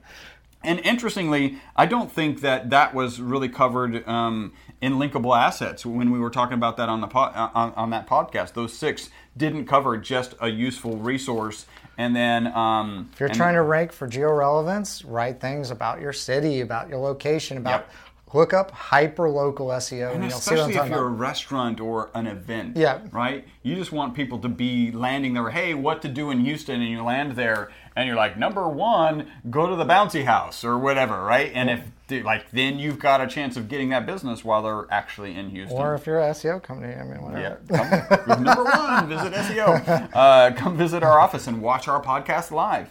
And 0.63 0.79
interestingly, 0.81 1.60
I 1.75 1.86
don't 1.86 2.12
think 2.12 2.41
that 2.41 2.70
that 2.72 2.93
was 2.93 3.20
really 3.20 3.50
covered 3.50 4.08
um, 4.08 4.53
in 4.81 4.93
linkable 4.93 5.36
assets 5.36 5.86
when 5.86 6.12
we 6.12 6.20
were 6.20 6.29
talking 6.29 6.53
about 6.55 6.77
that 6.77 6.89
on 6.89 7.01
the 7.01 7.08
po- 7.08 7.31
on, 7.53 7.74
on 7.74 7.89
that 7.91 8.08
podcast. 8.08 8.53
Those 8.53 8.74
six 8.74 9.10
didn't 9.38 9.65
cover 9.65 9.98
just 9.98 10.36
a 10.39 10.50
useful 10.50 10.98
resource, 10.98 11.65
and 11.98 12.15
then 12.15 12.48
um, 12.48 13.10
If 13.13 13.20
you're 13.20 13.29
trying 13.29 13.55
to 13.55 13.63
rank 13.63 13.91
for 13.91 14.08
geo 14.08 14.31
relevance, 14.31 15.03
write 15.05 15.39
things 15.39 15.72
about 15.72 16.00
your 16.01 16.13
city, 16.13 16.62
about 16.62 16.89
your 16.89 17.00
location, 17.00 17.58
about 17.58 17.81
Yep. 17.81 17.91
Look 18.34 18.54
up 18.54 18.72
hyper 18.72 19.30
local 19.30 19.68
SEO, 19.68 20.14
and, 20.14 20.24
And 20.24 20.32
you'll 20.32 20.40
see 20.40 20.56
what 20.56 20.64
I'm 20.64 20.70
especially 20.70 20.88
if 20.88 20.96
you're 20.96 21.06
a 21.08 21.10
restaurant 21.10 21.80
or 21.80 22.10
an 22.14 22.28
event, 22.28 22.78
Yeah. 22.78 23.00
right? 23.12 23.46
You 23.64 23.76
just 23.76 23.92
want 23.92 24.14
people 24.16 24.40
to 24.40 24.50
be 24.50 24.92
landing 24.92 25.34
there. 25.34 25.50
Hey, 25.50 25.74
what 25.74 26.02
to 26.04 26.08
do 26.08 26.32
in 26.32 26.40
Houston? 26.46 26.82
And 26.82 26.90
you 26.90 27.04
land 27.04 27.34
there, 27.34 27.72
and 27.96 28.08
you're 28.08 28.16
like, 28.16 28.38
number 28.38 28.68
one, 28.68 29.28
go 29.50 29.68
to 29.68 29.76
the 29.76 29.86
bouncy 29.86 30.24
house 30.26 30.64
or 30.64 30.78
whatever, 30.78 31.24
right? 31.24 31.52
And 31.54 31.70
if 31.70 31.82
like 32.26 32.52
then 32.52 32.78
you've 32.78 33.00
got 33.00 33.22
a 33.22 33.28
chance 33.28 33.56
of 33.56 33.70
getting 33.70 33.88
that 33.90 34.06
business 34.06 34.44
while 34.44 34.62
they're 34.62 34.86
actually 34.92 35.34
in 35.34 35.50
Houston. 35.52 35.78
Or 35.78 35.96
if 35.96 36.06
you're 36.06 36.20
an 36.20 36.34
SEO 36.34 36.62
company, 36.62 36.94
I 36.94 37.04
mean, 37.04 37.22
yeah, 37.40 37.56
whatever. 37.68 38.18
come, 38.26 38.44
number 38.44 38.64
one, 38.66 39.08
visit 39.08 39.32
SEO. 39.34 40.10
Uh, 40.14 40.52
come 40.56 40.76
visit 40.76 41.04
our 41.04 41.20
office 41.22 41.48
and 41.48 41.62
watch 41.62 41.88
our 41.88 42.02
podcast 42.04 42.52
live. 42.52 42.90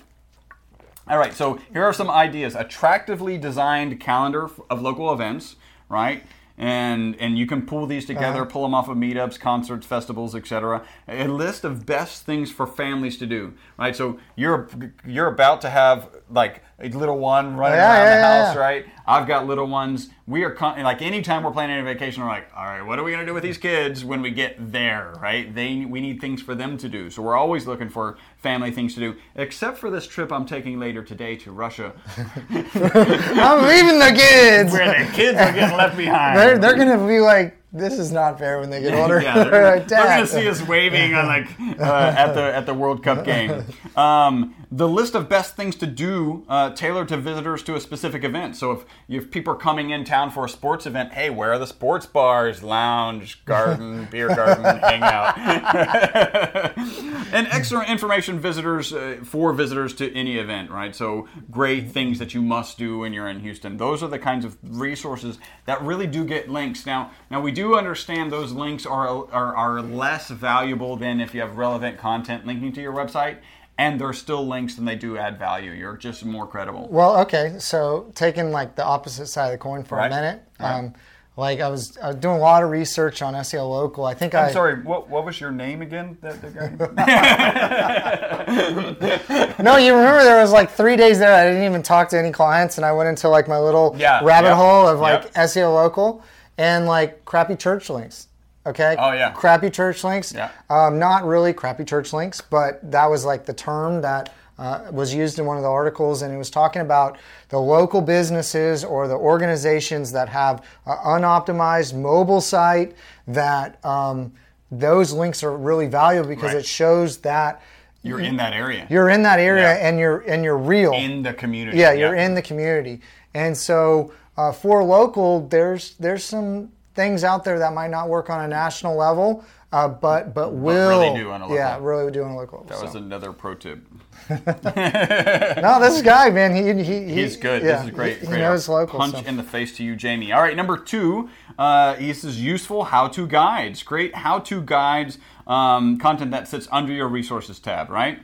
All 1.11 1.19
right, 1.19 1.35
so 1.35 1.59
here 1.73 1.83
are 1.83 1.93
some 1.93 2.09
ideas: 2.09 2.55
attractively 2.55 3.37
designed 3.37 3.99
calendar 3.99 4.49
of 4.71 4.81
local 4.81 5.13
events, 5.13 5.57
right? 5.89 6.23
And 6.57 7.17
and 7.19 7.37
you 7.37 7.47
can 7.47 7.67
pull 7.67 7.87
these 7.87 8.07
together, 8.07 8.43
uh-huh. 8.43 8.51
pull 8.51 8.63
them 8.63 8.75
off 8.75 8.89
of 8.89 8.97
meetups, 8.97 9.41
concerts, 9.41 9.85
festivals, 9.85 10.37
etc. 10.37 10.87
A 11.09 11.27
list 11.27 11.65
of 11.65 11.85
best 11.85 12.25
things 12.25 12.53
for 12.53 12.65
families 12.65 13.19
to 13.19 13.27
do, 13.27 13.55
right? 13.77 13.97
So 13.97 14.21
you're 14.37 14.69
you're 15.05 15.27
about 15.27 15.61
to 15.63 15.71
have 15.71 16.11
like 16.31 16.63
a 16.81 16.89
little 16.89 17.19
one 17.19 17.57
running 17.57 17.79
Yeah, 17.79 17.93
around 17.93 18.07
yeah, 18.07 18.17
the 18.41 18.45
house, 18.47 18.55
yeah. 18.55 18.61
right? 18.61 18.87
I've 19.07 19.27
got 19.27 19.47
little 19.47 19.67
ones. 19.67 20.09
We 20.27 20.45
are 20.45 20.51
con- 20.51 20.81
like 20.83 21.03
anytime 21.03 21.43
we're 21.43 21.51
planning 21.51 21.79
a 21.81 21.83
vacation, 21.83 22.23
we're 22.23 22.29
like, 22.29 22.49
all 22.57 22.65
right, 22.65 22.83
what 22.83 22.99
are 22.99 23.03
we 23.03 23.11
gonna 23.11 23.27
do 23.27 23.35
with 23.35 23.43
these 23.43 23.59
kids 23.59 24.05
when 24.05 24.23
we 24.23 24.31
get 24.31 24.57
there, 24.73 25.13
right? 25.21 25.53
They 25.55 25.85
we 25.85 26.01
need 26.01 26.21
things 26.21 26.41
for 26.43 26.55
them 26.55 26.79
to 26.79 26.89
do, 26.89 27.11
so 27.11 27.21
we're 27.23 27.37
always 27.37 27.67
looking 27.67 27.89
for 27.89 28.17
family 28.39 28.71
things 28.71 28.95
to 28.95 29.01
do. 29.01 29.17
Except 29.35 29.79
for 29.79 29.91
this 29.91 30.07
trip 30.07 30.31
I'm 30.33 30.47
taking 30.47 30.79
later 30.79 31.03
today 31.03 31.37
to 31.37 31.51
Russia, 31.53 31.93
I'm 32.51 33.67
leaving 33.67 33.99
the 33.99 34.13
kids. 34.17 34.73
where 34.73 35.05
the 35.05 35.13
kids 35.13 35.39
are 35.39 35.53
getting 35.53 35.77
left 35.77 35.97
behind. 35.97 36.39
They're, 36.39 36.59
they're 36.59 36.77
gonna 36.77 37.07
be 37.07 37.21
like, 37.21 37.57
this 37.73 37.99
is 37.99 38.13
not 38.13 38.39
fair 38.39 38.61
when 38.61 38.71
they 38.71 38.81
get 38.81 38.95
older. 39.01 39.21
yeah, 39.21 39.35
they're, 39.35 39.51
They're 39.51 39.77
like, 39.79 39.89
they're 39.89 40.05
gonna 40.05 40.27
see 40.27 40.49
us 40.49 40.63
waving 40.67 41.15
on 41.15 41.27
like 41.27 41.49
uh, 41.81 42.15
at 42.17 42.33
the 42.35 42.43
at 42.55 42.67
the 42.67 42.75
World 42.75 43.03
Cup 43.03 43.25
game. 43.25 43.65
Um, 43.97 44.55
the 44.73 44.89
list 44.89 45.17
of 45.17 45.29
best 45.29 45.57
things 45.57 45.75
to 45.77 45.87
do 45.87 46.45
uh, 46.49 46.71
tailored 46.71 47.09
to 47.09 47.17
visitors 47.17 47.63
to 47.65 47.75
a 47.75 47.81
specific 47.81 48.23
event. 48.23 48.55
So 48.55 48.71
if 48.71 48.85
if 49.09 49.31
people 49.33 49.55
are 49.55 49.57
coming 49.57 49.91
in 49.91 50.05
town 50.05 50.31
for 50.31 50.45
a 50.45 50.49
sports 50.49 50.87
event, 50.87 51.13
hey, 51.13 51.29
where 51.29 51.53
are 51.53 51.59
the 51.59 51.67
sports 51.67 52.07
bars, 52.07 52.63
lounge, 52.63 53.45
garden, 53.45 54.07
beer 54.11 54.29
garden, 54.29 54.65
hangout, 54.65 55.37
and 57.35 57.49
extra 57.49 57.85
information 57.91 58.39
visitors 58.39 58.93
uh, 58.93 59.19
for 59.25 59.53
visitors 59.53 59.93
to 59.95 60.15
any 60.15 60.37
event, 60.39 60.71
right? 60.71 60.95
So 60.95 61.27
great 61.51 61.91
things 61.91 62.21
that 62.21 62.33
you 62.33 62.41
must 62.41 62.79
do 62.79 63.01
when 63.01 63.13
you're 63.13 63.29
in 63.29 63.41
Houston. 63.41 63.77
Those 63.77 64.05
are 64.05 64.09
the 64.09 64.21
kinds 64.21 64.45
of 64.45 64.57
resources 64.63 65.39
that 65.67 65.83
really 65.83 66.07
do 66.07 66.25
get 66.25 66.49
links. 66.49 66.87
Now, 66.87 67.11
now 67.29 67.41
we 67.41 67.51
do 67.51 67.77
understand 67.77 68.31
those 68.31 68.53
links 68.53 68.87
are 68.87 69.29
are, 69.33 69.57
are 69.57 69.83
less 69.83 70.29
valuable 70.29 70.97
than 70.97 71.21
if 71.21 71.35
you 71.35 71.41
have 71.41 71.57
relevant 71.57 71.99
content 71.99 72.47
linking 72.47 72.73
to 72.75 72.81
your 72.81 72.93
website. 72.93 73.39
And 73.81 73.99
they're 74.01 74.13
still 74.13 74.47
links 74.47 74.77
and 74.77 74.87
they 74.87 74.97
do 74.97 75.17
add 75.17 75.39
value. 75.39 75.71
You're 75.73 75.97
just 75.97 76.23
more 76.25 76.47
credible. 76.47 76.87
Well, 76.91 77.19
okay, 77.21 77.55
so 77.59 78.13
taking 78.15 78.51
like 78.53 78.77
the 78.77 78.85
opposite 78.85 79.27
side 79.29 79.47
of 79.47 79.53
the 79.53 79.59
coin 79.59 79.85
for 79.85 79.97
Right. 79.97 80.13
a 80.13 80.15
minute. 80.15 80.43
Right. 80.61 80.73
Um, 80.75 80.95
like 81.37 81.61
I 81.61 81.69
was, 81.69 81.97
I 81.97 82.09
was 82.09 82.17
doing 82.17 82.37
a 82.37 82.41
lot 82.41 82.63
of 82.63 82.69
research 82.69 83.23
on 83.23 83.33
SEO 83.33 83.67
local. 83.71 84.05
I 84.05 84.13
think 84.13 84.35
I 84.35 84.49
I'm 84.49 84.53
sorry, 84.53 84.83
what, 84.83 85.09
what 85.09 85.25
was 85.25 85.41
your 85.41 85.51
name 85.51 85.81
again? 85.81 86.19
That? 86.21 86.37
No, 89.59 89.77
you 89.77 89.95
remember 89.95 90.23
there 90.25 90.41
was 90.43 90.53
like 90.53 90.71
three 90.71 90.97
days 90.97 91.19
there 91.19 91.35
I 91.35 91.49
didn't 91.49 91.65
even 91.65 91.83
talk 91.83 92.09
to 92.11 92.19
any 92.19 92.33
clients, 92.33 92.77
and 92.77 92.85
I 92.85 92.93
went 92.93 93.09
into 93.09 93.29
like 93.29 93.49
my 93.49 93.59
little 93.59 93.95
Yeah, 93.99 94.23
rabbit 94.25 94.55
hole 94.55 94.87
of 94.89 95.01
like. 95.01 95.33
SEO 95.35 95.73
local 95.75 96.23
and 96.59 96.87
like 96.87 97.25
crappy 97.25 97.57
church 97.57 97.89
links. 97.89 98.27
Okay. 98.67 98.95
Oh, 98.99 99.13
yeah. 99.13 99.31
Crappy 99.33 99.71
church 99.71 100.05
links. 100.05 100.33
Yeah. 100.33 100.51
Um, 100.69 100.99
not 100.99 101.25
really 101.25 101.53
crappy 101.53 101.85
church 101.85 102.13
links, 102.13 102.41
but 102.41 102.79
that 102.91 103.07
was 103.09 103.25
like 103.25 103.47
the 103.47 103.55
term 103.55 104.03
that 104.03 104.33
uh, 104.59 104.83
was 104.93 105.15
used 105.15 105.39
in 105.39 105.47
one 105.47 105.57
of 105.57 105.63
the 105.63 105.69
articles, 105.71 106.21
and 106.21 106.35
it 106.35 106.37
was 106.37 106.51
talking 106.51 106.83
about 106.83 107.17
the 107.49 107.59
local 107.59 108.03
businesses 108.03 108.85
or 108.85 109.09
the 109.09 109.15
organizations 109.17 110.13
that 110.13 110.29
have 110.29 110.63
an 110.85 110.99
unoptimized 111.23 111.95
mobile 111.95 112.43
site. 112.43 112.95
That 113.27 113.83
um, 113.85 114.33
those 114.71 115.13
links 115.13 115.43
are 115.43 115.57
really 115.57 115.87
valuable 115.87 116.29
because 116.29 116.53
Right. 116.53 116.57
it 116.59 116.67
shows 116.67 117.17
that 117.19 117.63
You're 118.03 118.21
in 118.21 118.37
that 118.37 118.53
area. 118.53 118.87
you're 118.91 119.09
in 119.09 119.23
that 119.23 119.39
area 119.41 119.63
Yeah. 119.75 119.89
and 119.89 119.99
you're 119.99 120.19
and 120.21 120.45
you're 120.45 120.59
real. 120.59 120.93
in 120.93 121.23
the 121.23 121.33
community. 121.33 121.79
yeah, 121.79 121.93
you're 121.93 122.15
in 122.15 122.35
the 122.35 122.43
community. 122.43 123.01
And 123.33 123.57
so 123.57 124.13
uh, 124.37 124.53
for 124.53 124.85
local, 124.85 125.49
there's 125.49 125.95
there's 125.99 126.25
some 126.25 126.71
things 126.95 127.25
out 127.25 127.45
there 127.45 127.59
that 127.59 127.73
might 127.73 127.91
not 127.91 128.09
work 128.09 128.31
on 128.31 128.45
a 128.45 128.49
national 128.49 128.97
level, 128.97 129.45
uh, 129.73 129.89
but 129.89 130.35
but 130.35 130.53
will 130.53 130.89
really 130.89 131.19
do 131.19 131.31
on 131.31 131.41
a 131.41 131.45
local. 131.45 131.57
Yeah, 131.57 131.79
really 131.81 132.11
do 132.11 132.25
on 132.25 132.33
a 132.33 132.37
local. 132.37 132.65
That 132.65 132.79
so. 132.79 132.85
was 132.85 132.95
another 132.95 133.33
pro 133.33 133.55
tip. 133.55 133.79
no, 134.31 135.81
this 135.81 136.03
guy, 136.03 136.31
man, 136.31 136.55
he, 136.55 136.83
he, 136.83 137.05
he 137.05 137.15
He's 137.15 137.37
good. 137.37 137.63
Yeah, 137.63 137.79
this 137.79 137.85
is 137.87 137.91
great. 137.95 138.19
He, 138.19 138.27
great 138.27 138.37
he 138.37 138.43
knows 138.43 138.69
local. 138.69 138.99
Punch 138.99 139.15
so. 139.15 139.21
in 139.21 139.37
the 139.37 139.43
face 139.43 139.77
to 139.77 139.85
you, 139.85 139.97
Jamie. 139.97 140.33
All 140.33 140.43
right, 140.43 140.57
number 140.57 140.77
two. 140.77 141.31
Uh, 141.59 141.95
this 141.97 142.25
is 142.25 142.41
useful 142.43 142.85
how-to 142.85 143.27
guides. 143.27 143.83
Great 143.83 144.15
how-to 144.15 144.63
guides. 144.63 145.19
Um, 145.47 145.99
content 145.99 146.31
that 146.33 146.49
sits 146.49 146.69
under 146.71 146.93
your 146.93 147.09
resources 147.09 147.59
tab. 147.59 147.91
Right. 147.91 148.21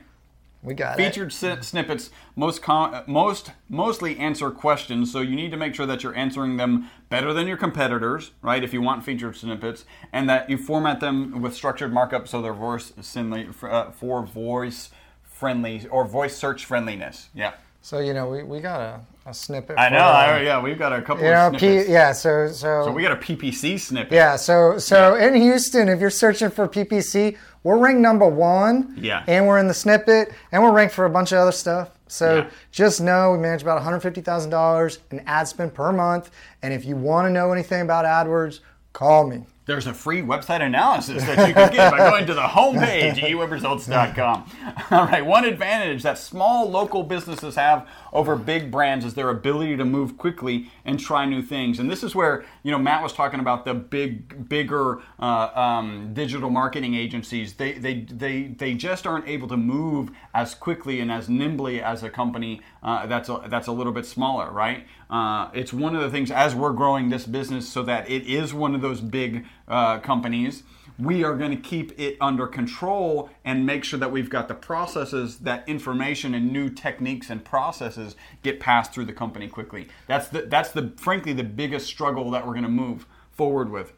We 0.67 0.73
got. 0.75 0.97
Featured 0.97 1.33
si- 1.33 1.61
snippets 1.61 2.11
most 2.35 2.61
com- 2.61 3.03
most 3.07 3.51
mostly 3.69 4.17
answer 4.17 4.51
questions, 4.51 5.11
so 5.11 5.21
you 5.21 5.35
need 5.35 5.51
to 5.51 5.57
make 5.57 5.73
sure 5.73 5.85
that 5.85 6.03
you're 6.03 6.15
answering 6.15 6.57
them 6.57 6.89
better 7.09 7.33
than 7.33 7.47
your 7.47 7.57
competitors, 7.57 8.31
right? 8.41 8.63
If 8.63 8.73
you 8.73 8.81
want 8.81 9.03
featured 9.03 9.35
snippets, 9.35 9.85
and 10.13 10.29
that 10.29 10.49
you 10.49 10.57
format 10.57 10.99
them 10.99 11.41
with 11.41 11.55
structured 11.55 11.93
markup 11.93 12.27
so 12.27 12.41
they're 12.41 12.53
voice 12.53 12.93
friendly 13.01 13.47
uh, 13.63 13.91
for 13.91 14.23
voice 14.25 14.89
friendly 15.23 15.87
or 15.89 16.05
voice 16.05 16.35
search 16.35 16.65
friendliness. 16.65 17.29
Yeah, 17.33 17.53
So 17.81 17.99
you 17.99 18.13
know, 18.13 18.27
we, 18.29 18.43
we 18.43 18.59
got 18.59 18.81
a, 18.81 18.99
a 19.29 19.33
snippet. 19.33 19.77
I 19.77 19.89
for, 19.89 19.93
know. 19.93 19.99
uh, 19.99 20.01
I, 20.01 20.41
yeah, 20.41 20.61
we've 20.61 20.79
got 20.79 20.93
a 20.93 21.01
couple 21.01 21.23
you 21.25 21.29
of 21.31 21.53
know, 21.53 21.57
snippets. 21.59 21.87
P, 21.87 21.91
yeah. 21.93 22.11
So 22.11 22.47
so, 22.51 22.85
So 22.85 22.91
we 22.91 23.03
got 23.03 23.11
a 23.11 23.15
PPC 23.17 23.79
snippet. 23.79 24.13
Yeah, 24.13 24.35
so 24.35 24.77
so 24.79 25.15
in 25.15 25.35
Houston, 25.35 25.89
if 25.89 25.99
you're 25.99 26.09
searching 26.09 26.49
for 26.49 26.67
PPC, 26.67 27.37
we're 27.67 27.77
ranked 27.77 27.99
number 27.99 28.25
one. 28.27 28.93
Yeah. 28.97 29.23
And 29.27 29.45
we're 29.45 29.59
in 29.59 29.67
the 29.67 29.73
snippet, 29.73 30.31
and 30.53 30.63
we're 30.63 30.71
ranked 30.71 30.93
for 30.93 31.03
a 31.05 31.09
bunch 31.09 31.33
of 31.33 31.39
other 31.39 31.51
stuff. 31.51 31.89
So 32.07 32.37
Yeah. 32.37 32.45
just 32.71 33.01
know 33.01 33.33
we 33.33 33.39
manage 33.39 33.61
about 33.61 33.77
$150,000 33.81 34.99
in 35.11 35.21
ad 35.27 35.47
spend 35.49 35.73
per 35.73 35.91
month. 35.91 36.31
And 36.63 36.73
if 36.73 36.85
you 36.85 36.95
want 36.95 37.27
to 37.27 37.29
know 37.29 37.51
anything 37.51 37.81
about 37.81 38.05
AdWords, 38.05 38.61
call 38.93 39.27
me. 39.27 39.45
There's 39.67 39.85
a 39.85 39.93
free 39.93 40.21
website 40.21 40.61
analysis 40.61 41.25
that 41.25 41.45
you 41.45 41.53
can 41.53 41.73
get 41.73 41.91
by 41.91 41.97
going 41.97 42.25
to 42.27 42.33
the 42.33 42.39
homepage 42.39 43.21
at 43.21 43.29
uwebresults.com. 43.29 44.49
All 44.91 45.05
right, 45.05 45.25
one 45.25 45.43
advantage 45.43 46.03
that 46.03 46.17
small 46.17 46.69
local 46.69 47.03
businesses 47.03 47.55
have 47.55 47.85
over 48.13 48.37
big 48.37 48.71
brands 48.71 49.03
is 49.03 49.13
their 49.13 49.29
ability 49.29 49.75
to 49.75 49.83
move 49.83 50.17
quickly 50.17 50.71
and 50.85 50.97
try 50.97 51.25
new 51.25 51.41
things. 51.41 51.79
And 51.79 51.91
this 51.91 52.01
is 52.01 52.15
where 52.15 52.45
you 52.63 52.71
know 52.71 52.79
Matt 52.79 53.03
was 53.03 53.11
talking 53.11 53.41
about 53.41 53.65
the 53.65 53.73
big, 53.73 54.47
bigger 54.47 55.01
uh, 55.19 55.49
um, 55.53 56.13
digital 56.13 56.49
marketing 56.49 56.95
agencies. 56.95 57.55
They, 57.55 57.73
they 57.73 58.01
they 58.03 58.43
they 58.43 58.73
just 58.73 59.05
aren't 59.05 59.27
able 59.27 59.49
to 59.49 59.57
move 59.57 60.11
as 60.33 60.55
quickly 60.55 61.01
and 61.01 61.11
as 61.11 61.27
nimbly 61.27 61.81
as 61.81 62.03
a 62.03 62.09
company 62.09 62.61
uh, 62.87 63.05
that's 63.05 63.27
a, 63.27 63.43
that's 63.49 63.67
a 63.67 63.71
little 63.73 63.91
bit 63.91 64.05
smaller, 64.05 64.49
right? 64.49 64.87
Uh, 65.09 65.49
it's 65.53 65.73
one 65.73 65.93
of 65.93 66.01
the 66.01 66.09
things 66.09 66.31
as 66.31 66.55
we're 66.55 66.71
growing 66.71 67.09
this 67.09 67.25
business 67.25 67.67
so 67.67 67.83
that 67.83 68.09
it 68.09 68.25
is 68.25 68.53
one 68.53 68.73
of 68.73 68.81
those 68.81 69.01
big 69.01 69.45
uh, 69.67 69.99
companies. 69.99 70.63
We 70.99 71.23
are 71.23 71.35
going 71.35 71.51
to 71.51 71.57
keep 71.57 71.99
it 71.99 72.17
under 72.19 72.47
control 72.47 73.29
and 73.45 73.65
make 73.65 73.83
sure 73.83 73.99
that 73.99 74.11
we've 74.11 74.29
got 74.31 74.47
the 74.47 74.55
processes, 74.55 75.37
that 75.39 75.67
information 75.69 76.33
and 76.33 76.51
new 76.51 76.69
techniques 76.69 77.29
and 77.29 77.45
processes 77.45 78.15
get 78.41 78.59
passed 78.59 78.93
through 78.93 79.05
the 79.05 79.13
company 79.13 79.47
quickly. 79.47 79.89
That's 80.07 80.27
the 80.29 80.41
that's 80.43 80.71
the 80.71 80.93
frankly 80.97 81.33
the 81.33 81.43
biggest 81.43 81.85
struggle 81.85 82.31
that 82.31 82.47
we're 82.47 82.53
going 82.53 82.63
to 82.63 82.69
move 82.69 83.05
forward 83.31 83.69
with. 83.69 83.93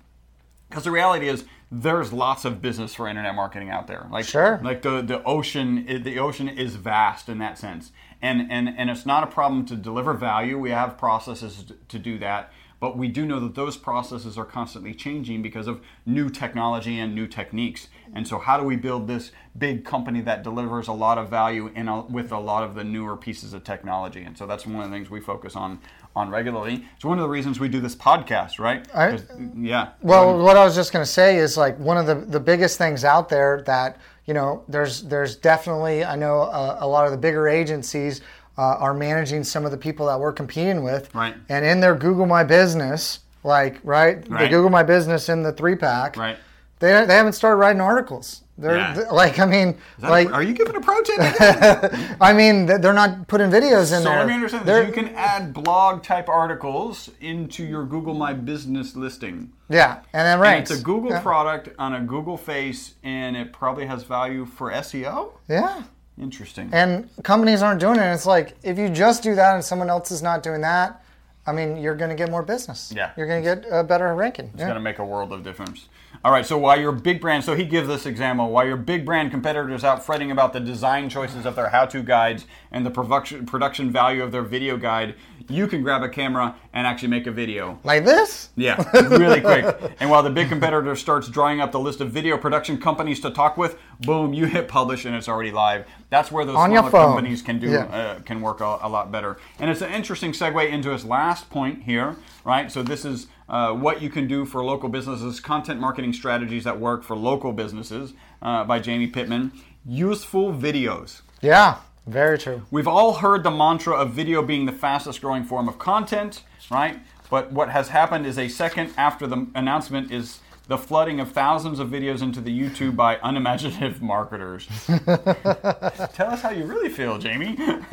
Because 0.69 0.83
the 0.83 0.91
reality 0.91 1.27
is, 1.29 1.45
there's 1.71 2.11
lots 2.13 2.45
of 2.45 2.61
business 2.61 2.93
for 2.93 3.07
internet 3.07 3.33
marketing 3.33 3.69
out 3.69 3.87
there. 3.87 4.05
Like, 4.11 4.25
Sure. 4.25 4.59
like 4.63 4.81
the 4.81 5.01
the 5.01 5.23
ocean, 5.23 5.85
the 6.03 6.19
ocean 6.19 6.49
is 6.49 6.75
vast 6.75 7.29
in 7.29 7.37
that 7.37 7.57
sense, 7.57 7.91
and 8.21 8.51
and 8.51 8.67
and 8.77 8.89
it's 8.89 9.05
not 9.05 9.23
a 9.23 9.27
problem 9.27 9.65
to 9.67 9.75
deliver 9.75 10.13
value. 10.13 10.59
We 10.59 10.71
have 10.71 10.97
processes 10.97 11.63
to- 11.63 11.73
to 11.87 11.97
do 11.99 12.17
that, 12.19 12.51
but 12.79 12.97
we 12.97 13.07
do 13.07 13.25
know 13.25 13.39
that 13.39 13.55
those 13.55 13.77
processes 13.77 14.37
are 14.37 14.45
constantly 14.45 14.93
changing 14.93 15.41
because 15.41 15.67
of 15.67 15.81
new 16.05 16.29
technology 16.29 16.99
and 16.99 17.13
new 17.13 17.27
techniques. 17.27 17.89
And 18.13 18.27
so, 18.27 18.39
how 18.39 18.57
do 18.57 18.63
we 18.63 18.75
build 18.75 19.07
this 19.07 19.31
big 19.57 19.83
company 19.83 20.21
that 20.21 20.43
delivers 20.43 20.87
a 20.87 20.93
lot 20.93 21.17
of 21.17 21.29
value 21.29 21.71
in 21.75 21.87
a, 21.87 22.01
with 22.01 22.31
a 22.31 22.39
lot 22.39 22.63
of 22.63 22.75
the 22.75 22.83
newer 22.83 23.17
pieces 23.17 23.53
of 23.53 23.63
technology? 23.63 24.23
And 24.23 24.37
so, 24.37 24.47
that's 24.47 24.65
one 24.65 24.83
of 24.83 24.89
the 24.89 24.95
things 24.95 25.09
we 25.09 25.19
focus 25.19 25.55
on 25.55 25.79
on 26.15 26.29
regularly. 26.29 26.85
It's 26.95 27.05
one 27.05 27.19
of 27.19 27.23
the 27.23 27.29
reasons 27.29 27.59
we 27.59 27.69
do 27.69 27.79
this 27.79 27.95
podcast, 27.95 28.59
right? 28.59 28.85
I- 28.95 29.19
yeah. 29.55 29.91
Well, 30.01 30.37
what 30.39 30.57
I 30.57 30.63
was 30.63 30.75
just 30.75 30.91
going 30.91 31.05
to 31.05 31.11
say 31.11 31.37
is 31.37 31.55
like 31.55 31.77
one 31.77 31.97
of 31.97 32.07
the, 32.07 32.15
the 32.15 32.39
biggest 32.39 32.77
things 32.77 33.03
out 33.03 33.29
there 33.29 33.61
that 33.65 33.97
you 34.25 34.33
know 34.33 34.63
there's 34.67 35.03
there's 35.03 35.35
definitely 35.35 36.03
I 36.03 36.15
know 36.15 36.41
a, 36.41 36.79
a 36.81 36.87
lot 36.87 37.05
of 37.05 37.11
the 37.11 37.17
bigger 37.17 37.47
agencies 37.47 38.21
uh, 38.59 38.75
are 38.85 38.93
managing 38.93 39.43
some 39.43 39.63
of 39.65 39.71
the 39.71 39.77
people 39.77 40.05
that 40.07 40.19
we're 40.19 40.33
competing 40.33 40.83
with. 40.83 41.13
Right. 41.15 41.35
And 41.47 41.63
in 41.65 41.79
their 41.79 41.95
Google 41.95 42.25
My 42.25 42.43
Business, 42.43 43.19
like 43.43 43.79
right, 43.83 44.21
the 44.23 44.47
Google 44.49 44.69
My 44.69 44.83
Business 44.83 45.29
in 45.29 45.43
the 45.43 45.53
three 45.53 45.75
pack, 45.75 46.17
Right. 46.17 46.37
They 46.79 46.91
they 47.05 47.15
haven't 47.15 47.33
started 47.33 47.57
writing 47.57 47.81
articles. 47.81 48.43
They're 48.57 48.77
Yeah. 48.77 49.05
like 49.11 49.39
I 49.39 49.45
mean, 49.45 49.77
like 49.99 50.31
are 50.33 50.43
you 50.43 50.53
giving 50.53 50.75
a 50.75 50.81
pro 50.81 51.01
tip? 51.01 51.19
I 52.21 52.33
mean, 52.33 52.65
they're 52.65 52.93
not 53.03 53.27
putting 53.27 53.49
videos 53.49 53.93
in 53.95 54.03
so 54.03 54.09
there. 54.09 54.19
let 54.19 54.27
me 54.27 54.33
understand 54.33 54.65
They're- 54.65 54.85
this. 54.85 54.95
You 54.95 55.03
can 55.03 55.15
add 55.15 55.53
blog 55.53 56.03
type 56.03 56.27
articles 56.29 57.09
into 57.21 57.63
your 57.65 57.85
Google 57.85 58.13
My 58.13 58.33
Business 58.33 58.95
listing. 58.95 59.51
yeah, 59.69 59.99
and 60.13 60.23
then 60.27 60.39
right, 60.39 60.59
it's 60.61 60.71
a 60.71 60.81
Google 60.81 61.11
yeah. 61.11 61.21
product 61.21 61.69
on 61.79 61.93
a 61.95 62.01
Google 62.01 62.37
face, 62.37 62.95
and 63.03 63.35
it 63.37 63.53
probably 63.53 63.85
has 63.85 64.03
value 64.03 64.45
for 64.45 64.71
SEO. 64.71 65.31
Yeah. 65.47 65.83
Interesting. 66.19 66.69
And 66.73 67.09
companies 67.23 67.61
aren't 67.61 67.79
doing 67.79 67.95
it. 67.97 68.01
And 68.01 68.13
it's 68.13 68.25
like 68.25 68.55
if 68.63 68.77
you 68.77 68.89
just 68.89 69.23
do 69.23 69.35
that 69.35 69.55
and 69.55 69.63
someone 69.63 69.89
else 69.89 70.11
is 70.11 70.21
not 70.21 70.43
doing 70.43 70.61
that, 70.61 71.03
I 71.47 71.51
mean, 71.51 71.77
you're 71.77 71.95
going 71.95 72.09
to 72.09 72.15
get 72.15 72.29
more 72.29 72.43
business. 72.43 72.91
Yeah. 72.95 73.11
You're 73.17 73.27
going 73.27 73.43
to 73.43 73.55
get 73.55 73.65
a 73.71 73.83
better 73.83 74.13
ranking. 74.13 74.45
It's 74.47 74.59
Yeah. 74.59 74.65
going 74.65 74.75
to 74.75 74.81
make 74.81 74.99
a 74.99 75.05
world 75.05 75.31
of 75.31 75.43
difference. 75.43 75.87
All 76.21 76.33
right, 76.33 76.45
so 76.45 76.57
while 76.57 76.77
your 76.77 76.91
big 76.91 77.21
brand, 77.21 77.45
so 77.45 77.55
he 77.55 77.63
gives 77.63 77.87
this 77.87 78.05
example, 78.05 78.49
while 78.51 78.67
your 78.67 78.75
big 78.75 79.05
brand 79.05 79.31
competitors 79.31 79.85
out 79.85 80.05
fretting 80.05 80.31
about 80.31 80.51
the 80.51 80.59
design 80.59 81.09
choices 81.09 81.45
of 81.45 81.55
their 81.55 81.69
how-to 81.69 82.03
guides 82.03 82.45
and 82.73 82.85
the 82.85 82.91
production 82.91 83.45
production 83.45 83.89
value 83.89 84.21
of 84.21 84.33
their 84.33 84.41
video 84.41 84.75
guide, 84.75 85.15
you 85.47 85.65
can 85.65 85.81
grab 85.81 86.03
a 86.03 86.09
camera 86.09 86.55
and 86.73 86.85
actually 86.85 87.07
make 87.07 87.25
a 87.25 87.31
video. 87.31 87.79
Like 87.85 88.03
this? 88.03 88.49
Yeah, 88.57 88.83
really 89.07 89.39
quick. 89.39 89.93
And 90.01 90.09
while 90.09 90.21
the 90.21 90.29
big 90.29 90.49
competitor 90.49 90.93
starts 90.97 91.29
drawing 91.29 91.61
up 91.61 91.71
the 91.71 91.79
list 91.79 92.01
of 92.01 92.11
video 92.11 92.37
production 92.37 92.77
companies 92.81 93.21
to 93.21 93.31
talk 93.31 93.55
with, 93.55 93.77
boom, 94.01 94.33
you 94.33 94.45
hit 94.45 94.67
publish 94.67 95.05
and 95.05 95.15
it's 95.15 95.29
already 95.29 95.51
live. 95.51 95.87
That's 96.09 96.31
where 96.33 96.43
those 96.43 96.57
On 96.57 96.69
smaller 96.69 96.91
companies 96.91 97.41
can 97.41 97.59
do 97.59 97.69
Yeah. 97.69 97.83
uh, 97.85 98.19
can 98.19 98.41
work 98.41 98.59
a, 98.59 98.79
a 98.81 98.89
lot 98.89 99.09
better. 99.09 99.37
And 99.57 99.71
it's 99.71 99.81
an 99.81 99.93
interesting 99.93 100.33
segue 100.33 100.69
into 100.69 100.89
his 100.89 101.05
last 101.05 101.49
point 101.49 101.83
here, 101.83 102.17
right? 102.43 102.71
So 102.71 102.83
this 102.83 103.05
is 103.05 103.27
uh, 103.47 103.73
what 103.73 104.01
you 104.01 104.09
can 104.09 104.27
do 104.27 104.45
for 104.45 104.63
local 104.63 104.89
businesses, 104.89 105.39
content 105.39 105.79
marketing 105.79 106.13
strategies 106.13 106.63
that 106.63 106.79
work 106.79 107.03
for 107.03 107.15
local 107.15 107.53
businesses 107.53 108.13
uh, 108.41 108.63
by 108.63 108.79
Jamie 108.79 109.07
Pittman. 109.07 109.51
Useful 109.85 110.53
videos. 110.53 111.21
Yeah. 111.41 111.77
Very 112.07 112.39
true. 112.39 112.63
We've 112.71 112.87
all 112.87 113.15
heard 113.15 113.43
the 113.43 113.51
mantra 113.51 113.95
of 113.95 114.13
video 114.13 114.41
being 114.41 114.65
the 114.65 114.71
fastest 114.71 115.21
growing 115.21 115.43
form 115.43 115.69
of 115.69 115.77
content, 115.77 116.41
right? 116.71 116.99
But 117.29 117.51
what 117.51 117.69
has 117.69 117.89
happened 117.89 118.25
is 118.25 118.39
a 118.39 118.47
second 118.47 118.93
after 118.97 119.27
the 119.27 119.45
announcement 119.53 120.11
is 120.11 120.39
the 120.69 120.77
flooding 120.77 121.19
of 121.19 121.31
thousands 121.31 121.79
of 121.79 121.89
videos 121.89 122.21
into 122.21 122.39
the 122.39 122.57
YouTube 122.57 122.95
by 122.95 123.19
unimaginative 123.23 124.01
marketers. 124.13 124.67
Tell 124.87 126.29
us 126.29 126.41
how 126.43 126.51
you 126.51 126.65
really 126.65 126.89
feel, 126.89 127.17
Jamie. 127.17 127.57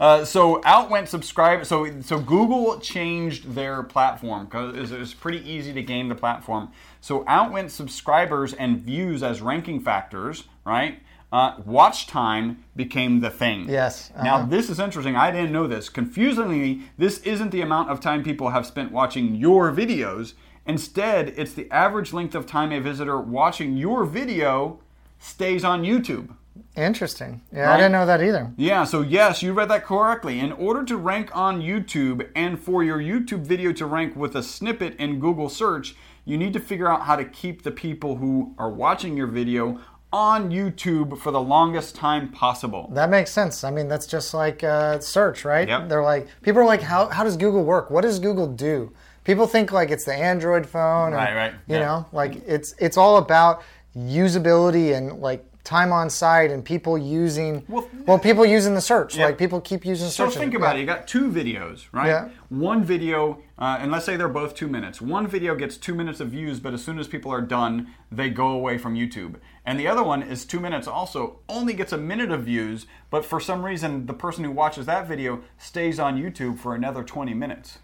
uh, 0.00 0.24
so 0.24 0.62
out 0.64 0.90
went 0.90 1.08
subscribe. 1.08 1.66
So 1.66 2.00
so 2.00 2.20
Google 2.20 2.78
changed 2.78 3.52
their 3.54 3.82
platform 3.82 4.44
because 4.46 4.92
it 4.92 4.98
was- 4.98 5.12
pretty 5.18 5.50
easy 5.50 5.72
to 5.72 5.82
gain 5.82 6.08
the 6.08 6.14
platform. 6.14 6.70
So 7.00 7.24
out 7.26 7.50
went 7.50 7.72
subscribers 7.72 8.52
and 8.52 8.78
views 8.78 9.22
as 9.24 9.40
ranking 9.40 9.80
factors, 9.80 10.44
right? 10.64 11.00
Uh, 11.32 11.56
watch 11.66 12.06
time 12.06 12.62
became 12.76 13.20
the 13.20 13.30
thing. 13.30 13.68
Yes, 13.68 14.12
Now 14.22 14.36
uh-huh. 14.36 14.46
this 14.46 14.70
is 14.70 14.78
interesting. 14.78 15.16
I 15.16 15.30
didn't 15.32 15.50
know 15.50 15.66
this. 15.66 15.88
Confusingly, 15.88 16.82
this 16.96 17.18
isn't 17.18 17.50
the 17.50 17.60
amount 17.60 17.90
of 17.90 18.00
time 18.00 18.22
people 18.22 18.50
have 18.50 18.64
spent 18.64 18.92
watching 18.92 19.34
your 19.34 19.72
videos. 19.72 20.34
Instead, 20.68 21.32
it's 21.36 21.54
the 21.54 21.70
average 21.70 22.12
length 22.12 22.34
of 22.34 22.46
time 22.46 22.70
a 22.72 22.78
visitor 22.78 23.18
watching 23.18 23.76
your 23.76 24.04
video 24.04 24.78
stays 25.18 25.64
on 25.64 25.82
YouTube. 25.82 26.28
Interesting. 26.76 27.40
Yeah, 27.52 27.62
Right? 27.62 27.74
I 27.74 27.76
didn't 27.78 27.92
know 27.92 28.06
that 28.06 28.22
either. 28.22 28.52
Yeah, 28.56 28.84
so 28.84 29.00
yes, 29.00 29.42
you 29.42 29.52
read 29.52 29.70
that 29.70 29.84
correctly. 29.84 30.38
In 30.38 30.52
order 30.52 30.84
to 30.84 30.96
rank 30.96 31.34
on 31.34 31.62
YouTube 31.62 32.28
and 32.36 32.60
for 32.60 32.84
your 32.84 32.98
YouTube 32.98 33.40
video 33.40 33.72
to 33.72 33.86
rank 33.86 34.14
with 34.14 34.36
a 34.36 34.42
snippet 34.42 34.94
in 34.96 35.18
Google 35.18 35.48
search, 35.48 35.96
you 36.24 36.36
need 36.36 36.52
to 36.52 36.60
figure 36.60 36.90
out 36.90 37.02
how 37.02 37.16
to 37.16 37.24
keep 37.24 37.62
the 37.62 37.70
people 37.70 38.16
who 38.16 38.54
are 38.58 38.70
watching 38.70 39.16
your 39.16 39.26
video 39.26 39.80
on 40.12 40.50
YouTube 40.50 41.18
for 41.18 41.30
the 41.30 41.40
longest 41.40 41.94
time 41.94 42.30
possible. 42.30 42.90
That 42.92 43.10
makes 43.10 43.30
sense. 43.30 43.64
I 43.64 43.70
mean, 43.70 43.88
that's 43.88 44.06
just 44.06 44.34
like 44.34 44.62
uh, 44.62 45.00
search, 45.00 45.44
right? 45.44 45.66
Yep. 45.68 45.88
They're 45.88 46.02
like, 46.02 46.28
people 46.42 46.60
are 46.60 46.66
like, 46.66 46.82
how, 46.82 47.08
how 47.08 47.24
does 47.24 47.36
Google 47.36 47.64
work? 47.64 47.90
What 47.90 48.02
does 48.02 48.18
Google 48.18 48.46
do? 48.46 48.92
People 49.28 49.46
think 49.46 49.72
like 49.72 49.90
it's 49.90 50.06
the 50.06 50.14
Android 50.14 50.66
phone. 50.66 51.12
Right, 51.12 51.34
right, 51.34 51.52
You 51.66 51.76
yeah. 51.76 51.80
know, 51.80 52.06
like 52.12 52.36
it's 52.46 52.74
it's 52.78 52.96
all 52.96 53.18
about 53.18 53.62
usability 53.94 54.96
and 54.96 55.20
like 55.20 55.44
time 55.64 55.92
on 55.92 56.08
site 56.08 56.50
and 56.50 56.64
people 56.64 56.96
using 56.96 57.62
well, 57.68 57.86
Well, 58.06 58.18
people 58.18 58.46
using 58.46 58.74
the 58.74 58.80
search. 58.80 59.18
Yeah. 59.18 59.26
Like 59.26 59.36
people 59.36 59.60
keep 59.60 59.84
using 59.84 60.08
search 60.08 60.32
So 60.32 60.40
think 60.40 60.54
about 60.54 60.76
it. 60.76 60.80
You 60.80 60.86
got 60.86 61.06
two 61.06 61.30
videos, 61.30 61.88
right? 61.92 62.06
Yeah. 62.06 62.30
One 62.48 62.82
video, 62.82 63.42
uh, 63.58 63.76
and 63.78 63.92
let's 63.92 64.06
say 64.06 64.16
they're 64.16 64.28
both 64.30 64.54
two 64.54 64.66
minutes. 64.66 65.02
One 65.02 65.26
video 65.26 65.54
gets 65.54 65.76
two 65.76 65.94
minutes 65.94 66.20
of 66.20 66.30
views, 66.30 66.58
but 66.58 66.72
as 66.72 66.82
soon 66.82 66.98
as 66.98 67.06
people 67.06 67.30
are 67.30 67.42
done, 67.42 67.88
they 68.10 68.30
go 68.30 68.48
away 68.48 68.78
from 68.78 68.94
YouTube. 68.94 69.34
And 69.66 69.78
the 69.78 69.88
other 69.88 70.02
one 70.02 70.22
is 70.22 70.46
two 70.46 70.58
minutes 70.58 70.88
also, 70.88 71.40
only 71.50 71.74
gets 71.74 71.92
a 71.92 71.98
minute 71.98 72.30
of 72.30 72.44
views, 72.44 72.86
but 73.10 73.26
for 73.26 73.40
some 73.40 73.62
reason, 73.62 74.06
the 74.06 74.14
person 74.14 74.44
who 74.44 74.52
watches 74.52 74.86
that 74.86 75.06
video 75.06 75.42
stays 75.58 76.00
on 76.00 76.16
YouTube 76.16 76.58
for 76.58 76.74
another 76.74 77.04
20 77.04 77.34
minutes. 77.34 77.80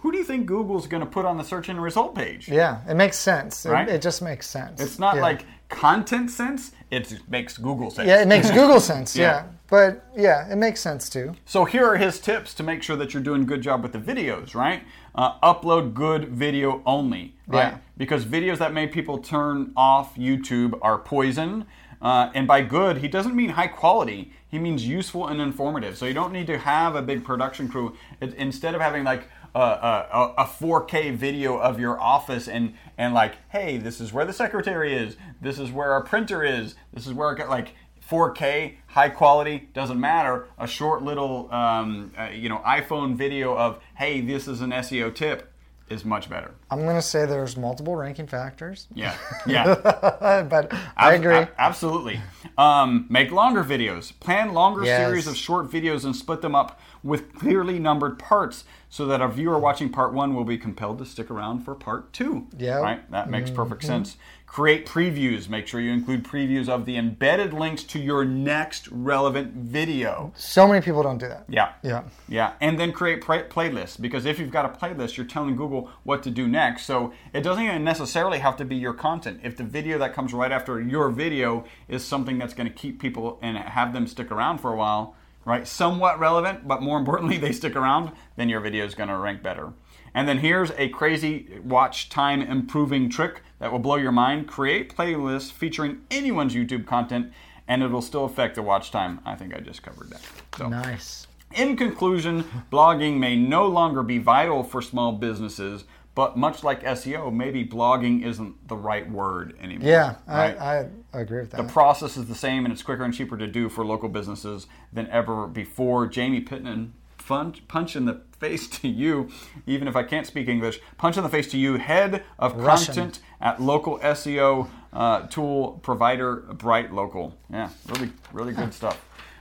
Who 0.00 0.10
do 0.10 0.16
you 0.18 0.24
think 0.24 0.46
Google's 0.46 0.86
going 0.86 1.02
to 1.02 1.06
put 1.08 1.26
on 1.26 1.36
the 1.36 1.44
search 1.44 1.68
and 1.68 1.82
result 1.82 2.14
page? 2.14 2.48
Yeah, 2.48 2.80
it 2.88 2.94
makes 2.94 3.18
sense. 3.18 3.66
It- 3.66 3.70
Right? 3.70 3.88
It, 3.88 4.00
just 4.00 4.22
makes 4.22 4.48
sense. 4.48 4.80
It's 4.80 4.98
not 4.98 5.16
Yeah. 5.16 5.22
like 5.22 5.44
content 5.68 6.30
sense, 6.30 6.72
it 6.90 7.20
makes 7.28 7.56
Google 7.58 7.90
sense. 7.90 8.08
Yeah, 8.08 8.22
it 8.22 8.26
makes 8.28 8.50
Google 8.58 8.80
sense. 8.80 9.14
Yeah. 9.14 9.24
yeah. 9.24 9.44
But 9.68 10.04
yeah, 10.16 10.50
it 10.50 10.56
makes 10.56 10.80
sense 10.80 11.08
too. 11.08 11.34
So 11.44 11.64
here 11.64 11.86
are 11.86 11.96
his 11.96 12.18
tips 12.18 12.54
to 12.54 12.62
make 12.64 12.82
sure 12.82 12.96
that 12.96 13.12
you're 13.14 13.22
doing 13.22 13.42
a 13.42 13.44
good 13.44 13.60
job 13.62 13.82
with 13.82 13.92
the 13.92 13.98
videos, 14.00 14.54
right? 14.54 14.82
Uh, 15.14 15.38
upload 15.40 15.94
good 15.94 16.28
video 16.30 16.82
only, 16.86 17.36
right? 17.46 17.72
Yeah. 17.72 17.78
Because 17.96 18.24
videos 18.24 18.58
that 18.58 18.72
make 18.72 18.92
people 18.92 19.18
turn 19.18 19.72
off 19.76 20.16
YouTube 20.16 20.76
are 20.82 20.98
poison. 20.98 21.66
Uh, 22.02 22.30
and 22.34 22.48
by 22.48 22.62
good, 22.62 22.96
he 22.96 23.08
doesn't 23.08 23.36
mean 23.36 23.50
high 23.50 23.66
quality. 23.68 24.32
He 24.48 24.58
means 24.58 24.88
useful 24.88 25.26
and 25.28 25.38
informative. 25.40 25.98
So 25.98 26.06
you 26.06 26.14
don't 26.14 26.32
need 26.32 26.46
to 26.46 26.56
have 26.58 26.96
a 26.96 27.02
big 27.02 27.22
production 27.24 27.68
crew. 27.68 27.94
It, 28.22 28.32
instead 28.34 28.74
of 28.74 28.80
having 28.80 29.04
like 29.04 29.28
a, 29.54 29.58
a, 29.60 30.34
a 30.38 30.44
4K 30.44 31.14
video 31.16 31.56
of 31.58 31.80
your 31.80 32.00
office 32.00 32.48
and 32.48 32.74
and 32.96 33.14
like, 33.14 33.34
hey, 33.50 33.76
this 33.78 34.00
is 34.00 34.12
where 34.12 34.24
the 34.24 34.32
secretary 34.32 34.94
is. 34.94 35.16
This 35.40 35.58
is 35.58 35.70
where 35.72 35.92
our 35.92 36.02
printer 36.02 36.44
is. 36.44 36.74
This 36.92 37.06
is 37.06 37.14
where 37.14 37.30
I 37.30 37.34
got 37.34 37.48
like 37.48 37.74
4K, 38.08 38.74
high 38.88 39.08
quality, 39.08 39.68
doesn't 39.72 39.98
matter. 40.00 40.48
A 40.58 40.66
short 40.66 41.02
little, 41.02 41.48
um, 41.52 42.12
uh, 42.18 42.24
you 42.32 42.48
know, 42.48 42.58
iPhone 42.66 43.14
video 43.16 43.56
of, 43.56 43.78
hey, 43.94 44.20
this 44.20 44.48
is 44.48 44.60
an 44.60 44.70
SEO 44.70 45.14
tip 45.14 45.46
is 45.88 46.04
much 46.04 46.30
better. 46.30 46.52
I'm 46.70 46.84
gonna 46.84 47.02
say 47.02 47.26
there's 47.26 47.56
multiple 47.56 47.96
ranking 47.96 48.26
factors. 48.28 48.86
Yeah, 48.94 49.16
yeah. 49.46 49.74
but 50.48 50.72
I 50.96 51.14
agree. 51.14 51.34
ab- 51.34 51.50
absolutely. 51.58 52.20
Um, 52.56 53.06
make 53.10 53.32
longer 53.32 53.64
videos. 53.64 54.12
Plan 54.20 54.52
longer 54.54 54.84
Yes. 54.84 55.04
series 55.04 55.26
of 55.26 55.36
short 55.36 55.68
videos 55.68 56.04
and 56.04 56.14
split 56.14 56.42
them 56.42 56.54
up 56.54 56.80
with 57.02 57.34
clearly 57.34 57.78
numbered 57.80 58.18
parts 58.20 58.64
so 58.92 59.06
that 59.06 59.20
our 59.22 59.28
viewer 59.30 59.56
watching 59.58 59.88
part 59.88 60.12
one 60.12 60.34
will 60.34 60.44
be 60.44 60.58
compelled 60.58 60.98
to 60.98 61.06
stick 61.06 61.30
around 61.30 61.60
for 61.60 61.74
part 61.76 62.12
two. 62.12 62.48
Yeah. 62.58 62.78
Right? 62.80 63.08
That 63.12 63.30
makes 63.30 63.48
perfect 63.50 63.82
Mm-hmm. 63.82 63.86
sense. 63.88 64.16
Create 64.46 64.84
previews. 64.84 65.48
Make 65.48 65.68
sure 65.68 65.80
you 65.80 65.92
include 65.92 66.24
previews 66.24 66.68
of 66.68 66.84
the 66.84 66.96
embedded 66.96 67.52
links 67.52 67.84
to 67.84 68.00
your 68.00 68.24
next 68.24 68.88
relevant 68.88 69.52
video. 69.54 70.32
so 70.34 70.66
many 70.66 70.80
people 70.80 71.04
don't 71.04 71.18
do 71.18 71.28
that. 71.28 71.44
Yeah. 71.48 71.74
Yeah. 71.84 72.02
Yeah, 72.28 72.54
and 72.60 72.78
then 72.80 72.90
create 72.90 73.20
play- 73.22 73.44
playlists 73.44 74.00
because 74.00 74.26
if 74.26 74.40
you've 74.40 74.50
got 74.50 74.64
a 74.64 74.68
playlist, 74.68 75.16
you're 75.16 75.24
telling 75.26 75.54
Google 75.54 75.88
what 76.02 76.24
to 76.24 76.30
do 76.32 76.48
next. 76.48 76.84
So 76.84 77.12
it 77.32 77.42
doesn't 77.42 77.62
even 77.62 77.84
necessarily 77.84 78.40
have 78.40 78.56
to 78.56 78.64
be 78.64 78.74
your 78.74 78.92
content. 78.92 79.38
If 79.44 79.56
the 79.56 79.62
video 79.62 79.98
that 79.98 80.14
comes 80.14 80.34
right 80.34 80.50
after 80.50 80.80
your 80.80 81.10
video 81.10 81.64
is 81.86 82.04
something 82.04 82.36
that's 82.38 82.52
going 82.54 82.68
to 82.68 82.74
keep 82.74 83.00
people 83.00 83.38
and 83.42 83.56
have 83.56 83.92
them 83.92 84.08
stick 84.08 84.32
around 84.32 84.58
for 84.58 84.72
a 84.72 84.76
while, 84.76 85.14
right? 85.44 85.66
Somewhat 85.66 86.18
relevant, 86.18 86.66
but 86.68 86.82
more 86.82 86.98
importantly, 86.98 87.36
they 87.38 87.52
stick 87.52 87.76
around, 87.76 88.12
then 88.36 88.48
your 88.48 88.60
video 88.60 88.84
is 88.84 88.94
going 88.94 89.08
to 89.08 89.16
rank 89.16 89.42
better. 89.42 89.72
And 90.14 90.28
then 90.28 90.38
here's 90.38 90.72
a 90.72 90.88
crazy 90.88 91.60
watch 91.64 92.08
time 92.08 92.42
improving 92.42 93.08
trick 93.08 93.42
that 93.60 93.70
will 93.70 93.78
blow 93.78 93.96
your 93.96 94.12
mind. 94.12 94.48
Create 94.48 94.94
playlists 94.94 95.52
featuring 95.52 96.00
anyone's 96.10 96.54
YouTube 96.54 96.86
content 96.86 97.32
and 97.68 97.82
it'll 97.84 98.02
still 98.02 98.24
affect 98.24 98.56
the 98.56 98.62
watch 98.62 98.90
time. 98.90 99.20
I 99.24 99.36
think 99.36 99.54
I 99.54 99.60
just 99.60 99.82
covered 99.82 100.10
that. 100.10 100.20
So 100.58 100.68
Nice. 100.68 101.28
in 101.54 101.76
conclusion, 101.76 102.44
blogging 102.72 103.18
may 103.18 103.36
no 103.36 103.68
longer 103.68 104.02
be 104.02 104.18
vital 104.18 104.64
for 104.64 104.82
small 104.82 105.12
businesses, 105.12 105.84
but 106.14 106.36
much 106.36 106.64
like 106.64 106.82
SEO, 106.82 107.32
maybe 107.32 107.64
blogging 107.64 108.24
isn't 108.24 108.68
the 108.68 108.76
right 108.76 109.08
word 109.10 109.56
anymore. 109.60 109.88
Yeah, 109.88 110.14
right? 110.26 110.58
I, 110.58 110.88
I 111.12 111.20
agree 111.20 111.40
with 111.40 111.50
that. 111.50 111.66
the 111.66 111.72
process 111.72 112.16
is 112.16 112.26
the 112.26 112.34
same 112.34 112.64
and 112.64 112.72
it's 112.72 112.82
quicker 112.82 113.04
and 113.04 113.14
cheaper 113.14 113.36
to 113.36 113.46
do 113.46 113.68
for 113.68 113.84
local 113.84 114.08
businesses 114.08 114.66
than 114.92 115.08
ever 115.08 115.46
before. 115.46 116.06
Jamie 116.06 116.40
Pittman, 116.40 116.94
fun, 117.16 117.54
punch 117.68 117.94
in 117.94 118.06
the 118.06 118.22
face 118.40 118.66
to 118.68 118.88
you, 118.88 119.28
even 119.66 119.86
if 119.86 119.94
I 119.94 120.02
can't 120.02 120.26
speak 120.26 120.48
English, 120.48 120.80
punch 120.98 121.16
in 121.16 121.22
the 121.22 121.28
face 121.28 121.48
to 121.52 121.58
you, 121.58 121.76
head 121.76 122.24
of 122.38 122.56
Russian. 122.56 122.94
content 122.94 123.20
at 123.40 123.60
local 123.60 123.98
SEO 124.00 124.68
uh, 124.92 125.26
tool 125.28 125.78
provider 125.82 126.36
Bright 126.36 126.92
Local. 126.92 127.36
Yeah, 127.50 127.70
really, 127.86 128.10
really 128.32 128.52
good 128.52 128.74
stuff. 128.74 129.00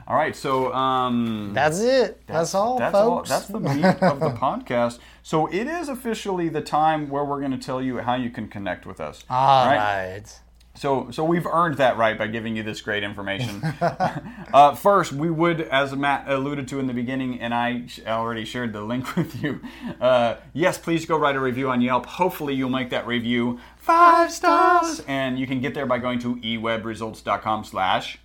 All 0.10 0.16
right, 0.16 0.36
so 0.36 0.74
um, 0.74 1.52
That's 1.54 1.80
it. 1.82 2.26
That's, 2.26 2.56
all, 2.56 2.80
that's 2.80 2.94
folks. 2.94 3.30
that's 3.30 3.46
the 3.46 3.60
meat 3.60 3.86
of 3.86 4.20
the 4.20 4.30
podcast. 4.42 4.98
So 5.22 5.46
it 5.46 5.68
is 5.68 5.88
officially 5.88 6.50
the 6.50 6.62
time 6.62 7.10
where 7.10 7.24
we're 7.24 7.40
going 7.40 7.52
to 7.52 7.60
tell 7.60 7.80
you 7.80 8.00
how 8.00 8.16
you 8.16 8.32
can 8.32 8.48
connect 8.48 8.88
with 8.88 9.00
us. 9.00 9.24
all 9.30 9.68
right? 9.68 9.78
right. 9.78 10.40
So, 10.74 11.12
so 11.12 11.24
we've 11.24 11.46
earned 11.46 11.78
that 11.78 11.98
right 11.98 12.18
by 12.18 12.26
giving 12.26 12.56
you 12.56 12.64
this 12.64 12.82
great 12.82 13.04
information. 13.04 13.62
uh, 13.82 14.74
first, 14.74 15.12
we 15.12 15.30
would, 15.30 15.62
as 15.62 15.96
Matt 15.96 16.28
alluded 16.28 16.68
to 16.70 16.80
in 16.80 16.88
the 16.88 16.94
beginning, 16.94 17.40
and 17.40 17.54
I 17.54 17.86
already 18.08 18.46
shared 18.46 18.74
the 18.74 18.82
link 18.82 19.16
with 19.16 19.44
you. 19.44 19.62
Uh, 20.02 20.38
yes, 20.54 20.80
please 20.80 21.06
go 21.06 21.20
write 21.20 21.36
a 21.36 21.40
review 21.40 21.70
on 21.70 21.82
Yelp. 21.82 22.08
Hopefully, 22.08 22.56
you'll 22.56 22.70
make 22.70 22.90
that 22.90 23.06
review 23.06 23.60
five 23.78 24.32
stars, 24.32 25.04
and 25.08 25.38
you 25.38 25.46
can 25.46 25.62
get 25.62 25.76
there 25.76 25.86
by 25.86 26.00
going 26.00 26.18
to 26.20 26.38
ewebresults.com/slash 26.38 28.20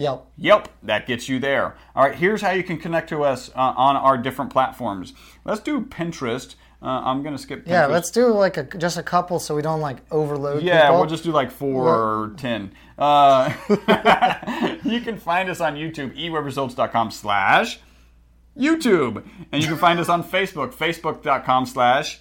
Yelp. 0.00 0.32
Yelp, 0.38 0.68
that 0.82 1.06
gets 1.06 1.28
you 1.28 1.38
there. 1.38 1.76
All 1.94 2.04
right, 2.04 2.14
here's 2.16 2.40
how 2.40 2.52
you 2.52 2.64
can 2.64 2.78
connect 2.78 3.10
to 3.10 3.22
us 3.22 3.50
uh, 3.54 3.74
on 3.76 3.96
our 3.96 4.16
different 4.16 4.50
platforms. 4.50 5.12
Let's 5.44 5.60
do 5.60 5.82
Pinterest. 5.82 6.54
Uh, 6.82 7.02
I'm 7.04 7.22
gonna 7.22 7.36
skip. 7.36 7.66
Pinterest. 7.66 7.68
Yeah, 7.68 7.84
let's 7.86 8.10
do 8.10 8.28
like 8.28 8.56
a, 8.56 8.62
just 8.62 8.96
a 8.96 9.02
couple 9.02 9.38
so 9.38 9.54
we 9.54 9.60
don't 9.60 9.82
like 9.82 9.98
overload 10.10 10.62
Yeah, 10.62 10.84
people. 10.84 10.96
we'll 11.00 11.08
just 11.10 11.24
do 11.24 11.32
like 11.32 11.50
four 11.50 11.86
or 11.88 12.32
ten. 12.38 12.72
Uh, 12.96 13.52
you 14.84 15.02
can 15.02 15.18
find 15.18 15.50
us 15.50 15.60
on 15.60 15.74
YouTube, 15.74 16.16
ewebresults.com 16.18 17.10
slash 17.10 17.80
YouTube. 18.58 19.22
And 19.52 19.62
you 19.62 19.68
can 19.68 19.76
find 19.76 20.00
us 20.00 20.08
on 20.08 20.24
Facebook, 20.24 20.72
facebook.com 20.72 21.66
slash 21.66 22.20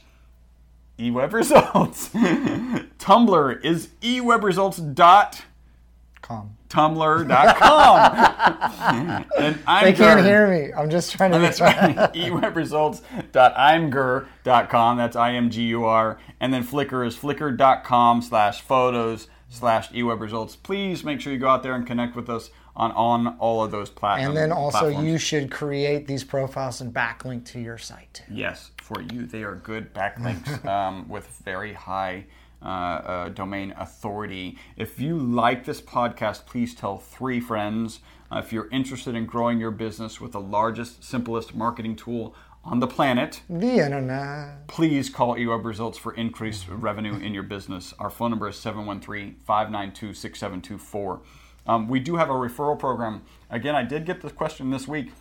ewebresults. 0.97 2.09
Tumblr 2.99 3.63
is 3.65 3.87
ewebresults.tumblr.com. 4.01 6.57
Com. 6.69 7.01
and 9.37 9.59
I'm 9.65 9.85
They 9.85 9.93
can't 9.93 9.97
Gerd. 9.97 10.25
hear 10.25 10.47
me. 10.47 10.71
I'm 10.73 10.89
just 10.89 11.11
trying 11.13 11.31
to. 11.31 11.37
Be 11.39 11.43
that's 11.43 11.59
right. 11.59 11.95
ewebresults.imgur.com. 12.13 14.97
That's 14.97 15.15
I-M-G-U-R. 15.15 16.19
And 16.39 16.53
then 16.53 16.63
Flickr 16.63 17.05
is 17.05 17.17
flickr.com 17.17 18.21
slash 18.21 18.61
photos 18.61 19.27
slash 19.49 19.89
ewebresults. 19.89 20.55
Please 20.61 21.03
make 21.03 21.19
sure 21.21 21.33
you 21.33 21.39
go 21.39 21.49
out 21.49 21.63
there 21.63 21.73
and 21.75 21.85
connect 21.87 22.15
with 22.15 22.29
us 22.29 22.51
on, 22.75 22.91
on 22.91 23.37
all 23.39 23.63
of 23.63 23.71
those 23.71 23.89
platforms. 23.89 24.27
And 24.29 24.37
then 24.37 24.51
also, 24.51 24.87
you 24.87 25.17
should 25.17 25.51
create 25.51 26.07
these 26.07 26.23
profiles 26.23 26.81
and 26.81 26.93
backlink 26.93 27.45
to 27.45 27.59
your 27.59 27.77
site 27.77 28.13
too. 28.13 28.23
Yes, 28.31 28.71
for 28.77 29.01
you, 29.01 29.25
they 29.25 29.43
are 29.43 29.55
good 29.55 29.93
backlinks 29.93 30.63
um, 30.69 31.09
with 31.09 31.27
very 31.43 31.73
high 31.73 32.25
uh, 32.61 32.65
uh, 32.65 33.29
domain 33.29 33.73
authority. 33.77 34.57
If 34.75 34.99
you 34.99 35.17
like 35.17 35.65
this 35.65 35.81
podcast, 35.81 36.45
please 36.45 36.75
tell 36.75 36.97
three 36.97 37.39
friends. 37.39 37.99
Uh, 38.31 38.39
if 38.39 38.51
you're 38.53 38.69
interested 38.71 39.15
in 39.15 39.25
growing 39.25 39.59
your 39.59 39.71
business 39.71 40.19
with 40.21 40.33
the 40.33 40.41
largest, 40.41 41.03
simplest 41.03 41.55
marketing 41.55 41.95
tool 41.95 42.35
on 42.65 42.79
the 42.81 42.87
planet, 42.87 43.41
The 43.49 43.79
internet. 43.85 44.67
please 44.67 45.09
call 45.09 45.35
eWeb 45.35 45.63
Results 45.63 45.97
for 45.97 46.13
increased 46.13 46.67
revenue 46.67 47.15
in 47.15 47.33
your 47.33 47.43
business. 47.43 47.93
Our 47.97 48.09
phone 48.09 48.31
number 48.31 48.49
is 48.49 48.57
713 48.57 49.37
592 49.45 50.13
6724. 50.13 51.21
Um, 51.65 51.87
We 51.87 51.99
do 52.01 52.17
have 52.17 52.29
a 52.29 52.33
referral 52.33 52.77
program. 52.77 53.23
Again, 53.49 53.75
I 53.75 53.83
did 53.83 54.05
get 54.05 54.21
this 54.21 54.33
question 54.33 54.69
this 54.71 54.87
week. 54.87 55.11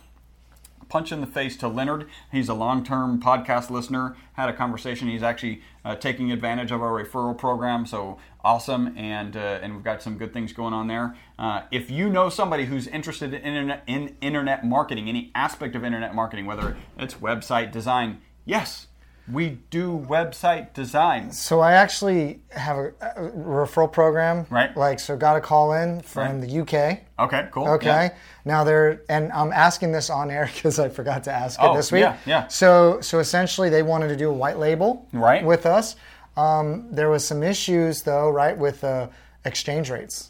Punch 0.89 1.11
in 1.11 1.21
the 1.21 1.27
face 1.27 1.55
to 1.57 1.67
Leonard. 1.67 2.07
He's 2.31 2.49
a 2.49 2.53
long 2.53 2.83
term 2.83 3.21
podcast 3.21 3.69
listener. 3.69 4.17
Had 4.33 4.49
a 4.49 4.53
conversation. 4.53 5.07
He's 5.07 5.23
actually 5.23 5.61
uh, 5.85 5.95
taking 5.95 6.31
advantage 6.31 6.71
of 6.71 6.81
our 6.81 6.91
referral 7.01 7.37
program. 7.37 7.85
So 7.85 8.17
awesome. 8.43 8.97
And, 8.97 9.37
uh, 9.37 9.59
and 9.61 9.75
we've 9.75 9.83
got 9.83 10.01
some 10.01 10.17
good 10.17 10.33
things 10.33 10.51
going 10.51 10.73
on 10.73 10.87
there. 10.87 11.15
Uh, 11.37 11.61
if 11.71 11.89
you 11.89 12.09
know 12.09 12.29
somebody 12.29 12.65
who's 12.65 12.87
interested 12.87 13.33
in 13.33 13.41
internet, 13.41 13.83
in 13.87 14.15
internet 14.19 14.65
marketing, 14.65 15.07
any 15.07 15.31
aspect 15.35 15.75
of 15.75 15.83
internet 15.83 16.13
marketing, 16.13 16.45
whether 16.45 16.75
it's 16.97 17.13
website 17.15 17.71
design, 17.71 18.19
yes, 18.45 18.87
we 19.31 19.59
do 19.69 20.05
website 20.09 20.73
design. 20.73 21.31
So 21.31 21.59
I 21.59 21.73
actually 21.73 22.41
have 22.51 22.77
a, 22.77 22.87
a 23.15 23.29
referral 23.31 23.91
program. 23.91 24.45
Right. 24.49 24.75
Like, 24.75 24.99
so 24.99 25.15
got 25.17 25.35
a 25.37 25.41
call 25.41 25.73
in 25.73 26.01
from 26.01 26.39
Right. 26.39 26.47
the 26.49 26.59
UK. 26.61 26.99
Okay, 27.19 27.47
cool. 27.51 27.67
Okay. 27.67 27.87
Yeah. 27.87 28.09
Now 28.45 28.63
they're 28.63 29.01
and 29.09 29.31
I'm 29.33 29.51
asking 29.51 29.91
this 29.91 30.09
on 30.09 30.31
air 30.31 30.49
because 30.55 30.79
I 30.79 30.89
forgot 30.89 31.23
to 31.25 31.31
ask 31.31 31.59
it 31.59 31.63
Oh, 31.65 31.75
this 31.75 31.91
week. 31.91 32.01
yeah, 32.01 32.17
yeah. 32.25 32.47
So 32.47 33.01
so 33.01 33.19
essentially 33.19 33.69
they 33.69 33.83
wanted 33.83 34.07
to 34.09 34.15
do 34.15 34.29
a 34.29 34.33
white 34.33 34.57
label 34.57 35.07
Right. 35.13 35.43
with 35.43 35.65
us. 35.65 35.95
Um, 36.37 36.87
there 36.91 37.09
was 37.09 37.25
some 37.27 37.43
issues 37.43 38.03
though, 38.03 38.29
right, 38.29 38.57
with 38.57 38.83
uh, 38.83 39.07
exchange 39.45 39.89
rates, 39.89 40.29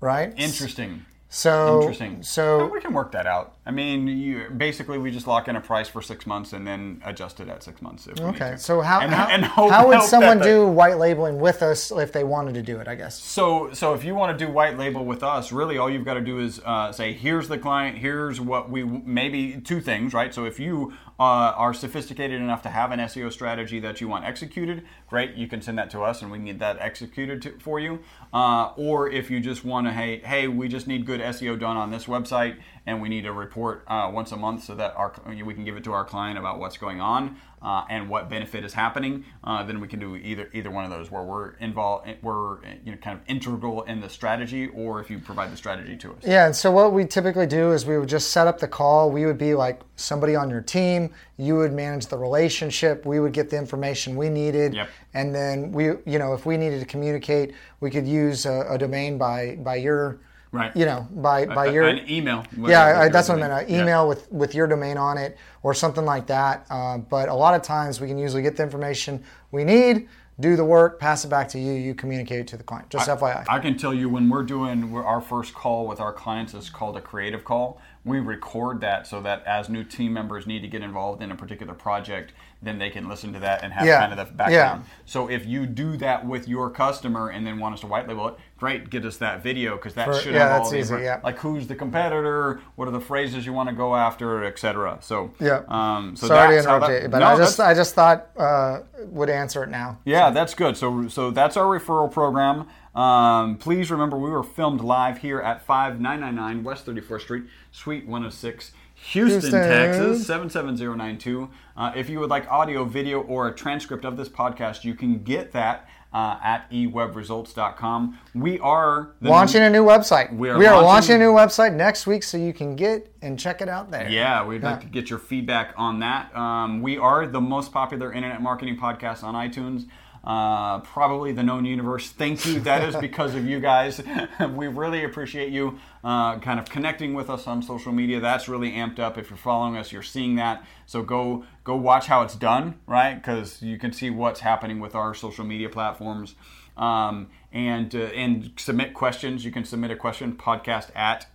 right? 0.00 0.32
Interesting. 0.36 1.04
So 1.34 1.80
Interesting. 1.80 2.22
So 2.22 2.66
we 2.66 2.78
can 2.78 2.92
work 2.92 3.10
that 3.12 3.26
out. 3.26 3.54
I 3.64 3.70
mean, 3.70 4.06
you, 4.06 4.50
basically, 4.54 4.98
we 4.98 5.10
just 5.10 5.26
lock 5.26 5.48
in 5.48 5.56
a 5.56 5.62
price 5.62 5.88
for 5.88 6.02
six 6.02 6.26
months 6.26 6.52
and 6.52 6.66
then 6.66 7.00
adjust 7.06 7.40
it 7.40 7.48
at 7.48 7.62
six 7.62 7.80
months. 7.80 8.06
If 8.06 8.18
we 8.18 8.26
need 8.26 8.34
okay. 8.34 8.56
So 8.58 8.82
how 8.82 9.00
And- 9.00 9.14
how, 9.14 9.28
and 9.30 9.42
hope- 9.42 9.70
how 9.70 9.88
would 9.88 10.02
someone 10.02 10.40
the- 10.40 10.44
do 10.44 10.66
white 10.66 10.98
labeling 10.98 11.40
with 11.40 11.62
us 11.62 11.90
if 11.90 12.12
they 12.12 12.22
wanted 12.22 12.52
to 12.54 12.62
do 12.62 12.80
it? 12.80 12.86
I 12.86 12.96
guess. 12.96 13.18
So, 13.18 13.72
so 13.72 13.94
if 13.94 14.04
you 14.04 14.14
want 14.14 14.38
to 14.38 14.44
do 14.46 14.52
white 14.52 14.76
label 14.76 15.06
with 15.06 15.22
us, 15.22 15.52
really 15.52 15.78
all 15.78 15.88
you've 15.88 16.04
got 16.04 16.14
to 16.14 16.20
do 16.20 16.38
is 16.38 16.60
uh, 16.66 16.92
say, 16.92 17.14
"Here's 17.14 17.48
the 17.48 17.56
client. 17.56 17.96
Here's 17.96 18.38
what 18.38 18.68
we 18.68 18.84
maybe 18.84 19.58
two 19.58 19.80
things, 19.80 20.12
right?" 20.12 20.34
So 20.34 20.44
if 20.44 20.60
you 20.60 20.92
uh, 21.18 21.52
are 21.56 21.74
sophisticated 21.74 22.40
enough 22.40 22.62
to 22.62 22.68
have 22.68 22.90
an 22.90 22.98
SEO 23.00 23.32
strategy 23.32 23.78
that 23.80 24.00
you 24.00 24.08
want 24.08 24.24
executed, 24.24 24.84
great. 25.08 25.34
You 25.34 25.46
can 25.46 25.62
send 25.62 25.78
that 25.78 25.90
to 25.90 26.02
us, 26.02 26.22
and 26.22 26.30
we 26.30 26.38
get 26.38 26.58
that 26.58 26.78
executed 26.80 27.42
to, 27.42 27.58
for 27.58 27.78
you. 27.78 28.00
Uh, 28.32 28.72
or 28.76 29.08
if 29.10 29.30
you 29.30 29.40
just 29.40 29.64
want 29.64 29.86
to, 29.86 29.92
hey, 29.92 30.18
hey, 30.18 30.48
we 30.48 30.68
just 30.68 30.86
need 30.86 31.06
good 31.06 31.20
SEO 31.20 31.58
done 31.58 31.76
on 31.76 31.90
this 31.90 32.06
website, 32.06 32.56
and 32.86 33.00
we 33.00 33.08
need 33.08 33.26
a 33.26 33.32
report 33.32 33.84
uh, 33.86 34.10
once 34.12 34.32
a 34.32 34.36
month 34.36 34.64
so 34.64 34.74
that 34.74 34.94
our 34.96 35.12
we 35.26 35.54
can 35.54 35.64
give 35.64 35.76
it 35.76 35.84
to 35.84 35.92
our 35.92 36.04
client 36.04 36.38
about 36.38 36.58
what's 36.58 36.76
going 36.76 37.00
on 37.00 37.36
uh, 37.62 37.84
and 37.88 38.08
what 38.08 38.28
benefit 38.28 38.64
is 38.64 38.72
happening. 38.74 39.24
Uh, 39.44 39.62
then 39.62 39.80
we 39.80 39.88
can 39.88 40.00
do 40.00 40.16
either 40.16 40.48
either 40.52 40.70
one 40.70 40.84
of 40.84 40.90
those 40.90 41.10
where 41.10 41.22
we're 41.22 41.50
involved, 41.54 42.08
we're 42.22 42.64
you 42.84 42.92
know 42.92 42.96
kind 42.98 43.18
of 43.18 43.24
integral 43.28 43.82
in 43.82 44.00
the 44.00 44.08
strategy, 44.08 44.68
or 44.68 45.00
if 45.00 45.10
you 45.10 45.18
provide 45.18 45.52
the 45.52 45.56
strategy 45.56 45.96
to 45.96 46.10
us. 46.12 46.18
Yeah, 46.22 46.46
and 46.46 46.54
so 46.56 46.70
what 46.70 46.92
we 46.92 47.04
typically 47.06 47.46
do 47.46 47.72
is 47.72 47.86
we 47.86 47.98
would 47.98 48.08
just 48.08 48.30
set 48.30 48.46
up 48.46 48.58
the 48.58 48.68
call. 48.68 49.10
We 49.10 49.26
would 49.26 49.38
be 49.38 49.54
like 49.54 49.80
somebody 49.96 50.34
on 50.34 50.50
your 50.50 50.60
team. 50.62 51.10
You 51.36 51.56
would 51.56 51.72
manage 51.72 52.06
the 52.06 52.18
relationship. 52.18 53.06
We 53.06 53.20
would 53.20 53.32
get 53.32 53.50
the 53.50 53.56
information 53.58 54.16
we 54.16 54.28
needed, 54.28 54.74
Yep. 54.74 54.88
and 55.14 55.34
then 55.34 55.72
we, 55.72 55.84
you 55.84 56.18
know, 56.18 56.34
if 56.34 56.44
we 56.46 56.56
needed 56.56 56.80
to 56.80 56.86
communicate, 56.86 57.54
we 57.80 57.90
could 57.90 58.06
use 58.06 58.46
a, 58.46 58.66
a 58.68 58.78
domain 58.78 59.18
by 59.18 59.56
by 59.56 59.76
your, 59.76 60.18
Right. 60.52 60.76
you 60.76 60.84
know, 60.84 61.08
by 61.10 61.46
by 61.46 61.66
A- 61.68 61.72
your 61.72 61.84
an 61.84 62.08
email. 62.10 62.44
yeah, 62.58 63.00
I, 63.00 63.08
that's 63.08 63.30
what 63.30 63.38
I 63.42 63.48
meant. 63.48 63.70
An 63.70 63.74
email 63.74 64.06
with 64.06 64.30
with 64.30 64.54
your 64.54 64.66
domain 64.66 64.98
on 64.98 65.16
it 65.16 65.38
or 65.62 65.72
something 65.72 66.04
like 66.04 66.26
that. 66.26 66.66
Uh, 66.68 66.98
but 66.98 67.30
a 67.30 67.34
lot 67.34 67.54
of 67.54 67.62
times 67.62 68.00
we 68.02 68.06
can 68.06 68.18
usually 68.18 68.42
get 68.42 68.56
the 68.56 68.62
information 68.62 69.24
we 69.50 69.64
need, 69.64 70.08
do 70.40 70.54
the 70.54 70.64
work, 70.64 71.00
pass 71.00 71.24
it 71.24 71.28
back 71.28 71.48
to 71.48 71.58
you. 71.58 71.72
You 71.72 71.94
communicate 71.94 72.40
it 72.40 72.46
to 72.48 72.58
the 72.58 72.62
client. 72.62 72.90
Just 72.90 73.08
FYI. 73.08 73.46
I 73.48 73.58
can 73.60 73.78
tell 73.78 73.94
you 73.94 74.10
when 74.10 74.28
we're 74.28 74.42
doing 74.42 74.94
our 74.94 75.22
first 75.22 75.54
call 75.54 75.86
with 75.86 76.00
our 76.00 76.12
clients 76.12 76.52
is 76.52 76.68
called 76.68 76.98
a 76.98 77.00
creative 77.00 77.44
call. 77.44 77.80
We 78.04 78.20
record 78.20 78.82
that 78.82 79.06
so 79.06 79.22
that 79.22 79.44
as 79.46 79.70
new 79.70 79.84
team 79.84 80.12
members 80.12 80.46
need 80.46 80.60
to 80.60 80.68
get 80.68 80.82
involved 80.82 81.22
in 81.22 81.30
a 81.30 81.36
particular 81.36 81.72
project, 81.72 82.32
then 82.62 82.78
they 82.78 82.90
can 82.90 83.08
listen 83.08 83.32
to 83.32 83.40
that 83.40 83.64
and 83.64 83.72
have 83.72 83.84
Yeah. 83.86 83.98
kind 83.98 84.12
of 84.12 84.18
the 84.28 84.32
background. 84.32 84.82
Yeah. 84.86 84.92
So 85.04 85.28
if 85.28 85.44
you 85.46 85.66
do 85.66 85.96
that 85.96 86.24
with 86.24 86.46
your 86.46 86.70
customer 86.70 87.28
and 87.30 87.44
then 87.46 87.58
want 87.58 87.74
us 87.74 87.80
to 87.80 87.88
white 87.88 88.06
label 88.08 88.28
it, 88.28 88.34
great, 88.56 88.88
get 88.88 89.04
us 89.04 89.16
that 89.16 89.42
video 89.42 89.74
because 89.76 89.94
that 89.94 90.06
For- 90.06 90.14
should 90.14 90.34
yeah, 90.34 90.40
have 90.44 90.52
all 90.52 90.58
that's 90.60 90.70
the 90.70 90.78
easy, 90.78 90.94
yeah. 91.02 91.18
like 91.24 91.38
who's 91.38 91.66
the 91.66 91.74
competitor, 91.74 92.60
what 92.76 92.86
are 92.86 92.92
the 92.92 93.00
phrases 93.00 93.44
you 93.44 93.52
want 93.52 93.68
to 93.68 93.74
go 93.74 93.96
after, 93.96 94.44
etc. 94.44 94.98
So 95.00 95.32
Yeah. 95.40 95.62
um, 95.68 96.14
so 96.14 96.28
Sorry 96.28 96.56
to 96.56 96.62
interrupt 96.62 96.86
that- 96.86 97.02
you, 97.02 97.08
but 97.08 97.18
No, 97.18 97.26
I 97.26 97.36
just 97.36 97.58
I 97.58 97.74
just 97.74 97.94
thought 97.94 98.28
uh, 98.38 98.78
would 99.06 99.28
answer 99.28 99.64
it 99.64 99.68
now. 99.70 99.98
yeah, 100.04 100.30
that's 100.30 100.54
good. 100.54 100.76
So, 100.76 101.08
so 101.08 101.30
that's 101.32 101.56
our 101.56 101.64
referral 101.78 102.10
program. 102.12 102.68
Um, 102.94 103.56
please 103.56 103.90
remember, 103.90 104.18
we 104.18 104.30
were 104.30 104.42
filmed 104.42 104.80
live 104.82 105.18
here 105.18 105.40
at 105.40 105.64
5999 105.64 106.62
West 106.64 106.86
34th 106.86 107.20
Street, 107.22 107.44
Suite 107.70 108.04
106, 108.06 108.72
Houston, 108.94 109.40
Houston. 109.40 109.52
Texas 109.52 110.26
77092. 110.26 111.48
Uh, 111.76 111.92
if 111.96 112.10
you 112.10 112.20
would 112.20 112.30
like 112.30 112.46
audio, 112.50 112.84
video, 112.84 113.22
or 113.22 113.48
a 113.48 113.54
transcript 113.54 114.04
of 114.04 114.16
this 114.16 114.28
podcast, 114.28 114.84
you 114.84 114.94
can 114.94 115.22
get 115.22 115.52
that 115.52 115.88
uh, 116.12 116.38
at 116.42 116.70
ewebresults.com. 116.70 118.18
We 118.34 118.58
are 118.60 119.12
Launching 119.22 119.62
a 119.62 119.70
new 119.70 119.84
website. 119.84 120.36
We 120.36 120.50
are 120.50 120.58
launching, 120.58 120.84
launching- 120.84 121.14
a 121.16 121.18
new 121.18 121.32
website 121.32 121.74
next 121.74 122.06
week, 122.06 122.22
so 122.22 122.36
you 122.36 122.52
can 122.52 122.76
get 122.76 123.10
and 123.22 123.38
check 123.38 123.62
it 123.62 123.68
out 123.68 123.90
there. 123.90 124.08
Yeah, 124.08 124.44
we'd 124.44 124.62
like 124.62 124.80
to 124.80 124.86
get 124.86 125.08
your 125.08 125.18
feedback 125.18 125.72
on 125.76 126.00
that. 126.00 126.34
Um, 126.36 126.82
we 126.82 126.98
are 126.98 127.26
the 127.26 127.40
most 127.40 127.72
popular 127.72 128.12
internet 128.12 128.42
marketing 128.42 128.76
podcast 128.76 129.22
on 129.24 129.34
iTunes. 129.34 129.86
Uh, 130.24 130.78
probably 130.80 131.32
the 131.32 131.42
known 131.42 131.64
universe. 131.64 132.10
Thank 132.10 132.46
you. 132.46 132.60
That 132.60 132.84
is 132.84 132.94
because 133.00 133.34
of 133.34 133.44
you 133.44 133.58
guys. 133.58 134.00
we 134.54 134.68
really 134.68 135.04
appreciate 135.04 135.52
you 135.52 135.80
uh, 136.04 136.38
kind 136.38 136.60
of 136.60 136.70
connecting 136.70 137.14
with 137.14 137.28
us 137.28 137.46
on 137.46 137.62
social 137.62 137.92
media. 137.92 138.20
That's 138.20 138.48
really 138.48 138.72
amped 138.72 138.98
up. 138.98 139.18
If 139.18 139.30
you're 139.30 139.36
following 139.36 139.76
us, 139.76 139.90
you're 139.90 140.02
seeing 140.02 140.36
that. 140.36 140.64
So 140.86 141.02
go 141.02 141.44
go 141.64 141.74
watch 141.76 142.06
how 142.06 142.22
it's 142.22 142.36
done, 142.36 142.78
right? 142.86 143.14
Because 143.14 143.62
you 143.62 143.78
can 143.78 143.92
see 143.92 144.10
what's 144.10 144.40
happening 144.40 144.78
with 144.78 144.94
our 144.94 145.14
social 145.14 145.44
media 145.44 145.68
platforms. 145.68 146.34
Um, 146.76 147.28
and 147.52 147.94
uh, 147.94 147.98
and 147.98 148.52
submit 148.56 148.94
questions. 148.94 149.44
You 149.44 149.52
can 149.52 149.64
submit 149.64 149.90
a 149.90 149.96
question 149.96 150.32
podcast 150.34 150.90
at 150.96 151.26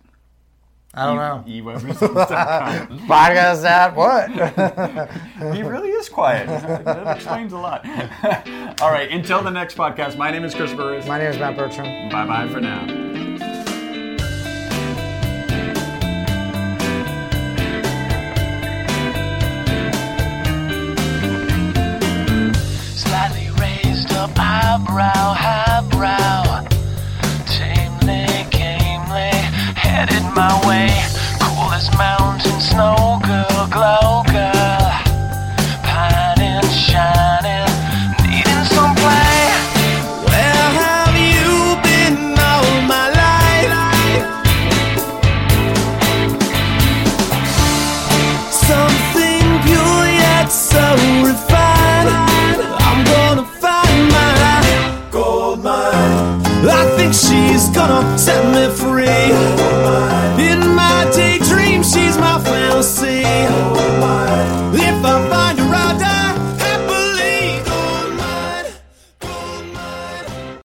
I 0.98 1.06
don't 1.06 1.16
know. 1.16 1.44
eWebResults.com. 1.46 2.98
Podcast 3.06 3.64
at 3.64 3.94
what? 3.94 5.54
he 5.54 5.62
really 5.62 5.90
is 5.90 6.08
quiet. 6.08 6.48
That 6.84 7.16
explains 7.16 7.52
a 7.52 7.58
lot. 7.58 7.86
All 8.82 8.90
right, 8.90 9.08
until 9.08 9.40
the 9.40 9.50
next 9.50 9.76
podcast, 9.76 10.16
my 10.16 10.32
name 10.32 10.42
is 10.42 10.56
Chris 10.56 10.72
Burris. 10.72 11.06
My 11.06 11.18
name 11.18 11.28
is 11.28 11.38
Matt 11.38 11.56
Bertram. 11.56 12.08
Bye 12.08 12.26
bye 12.26 12.48
for 12.48 12.60
now. 12.60 13.27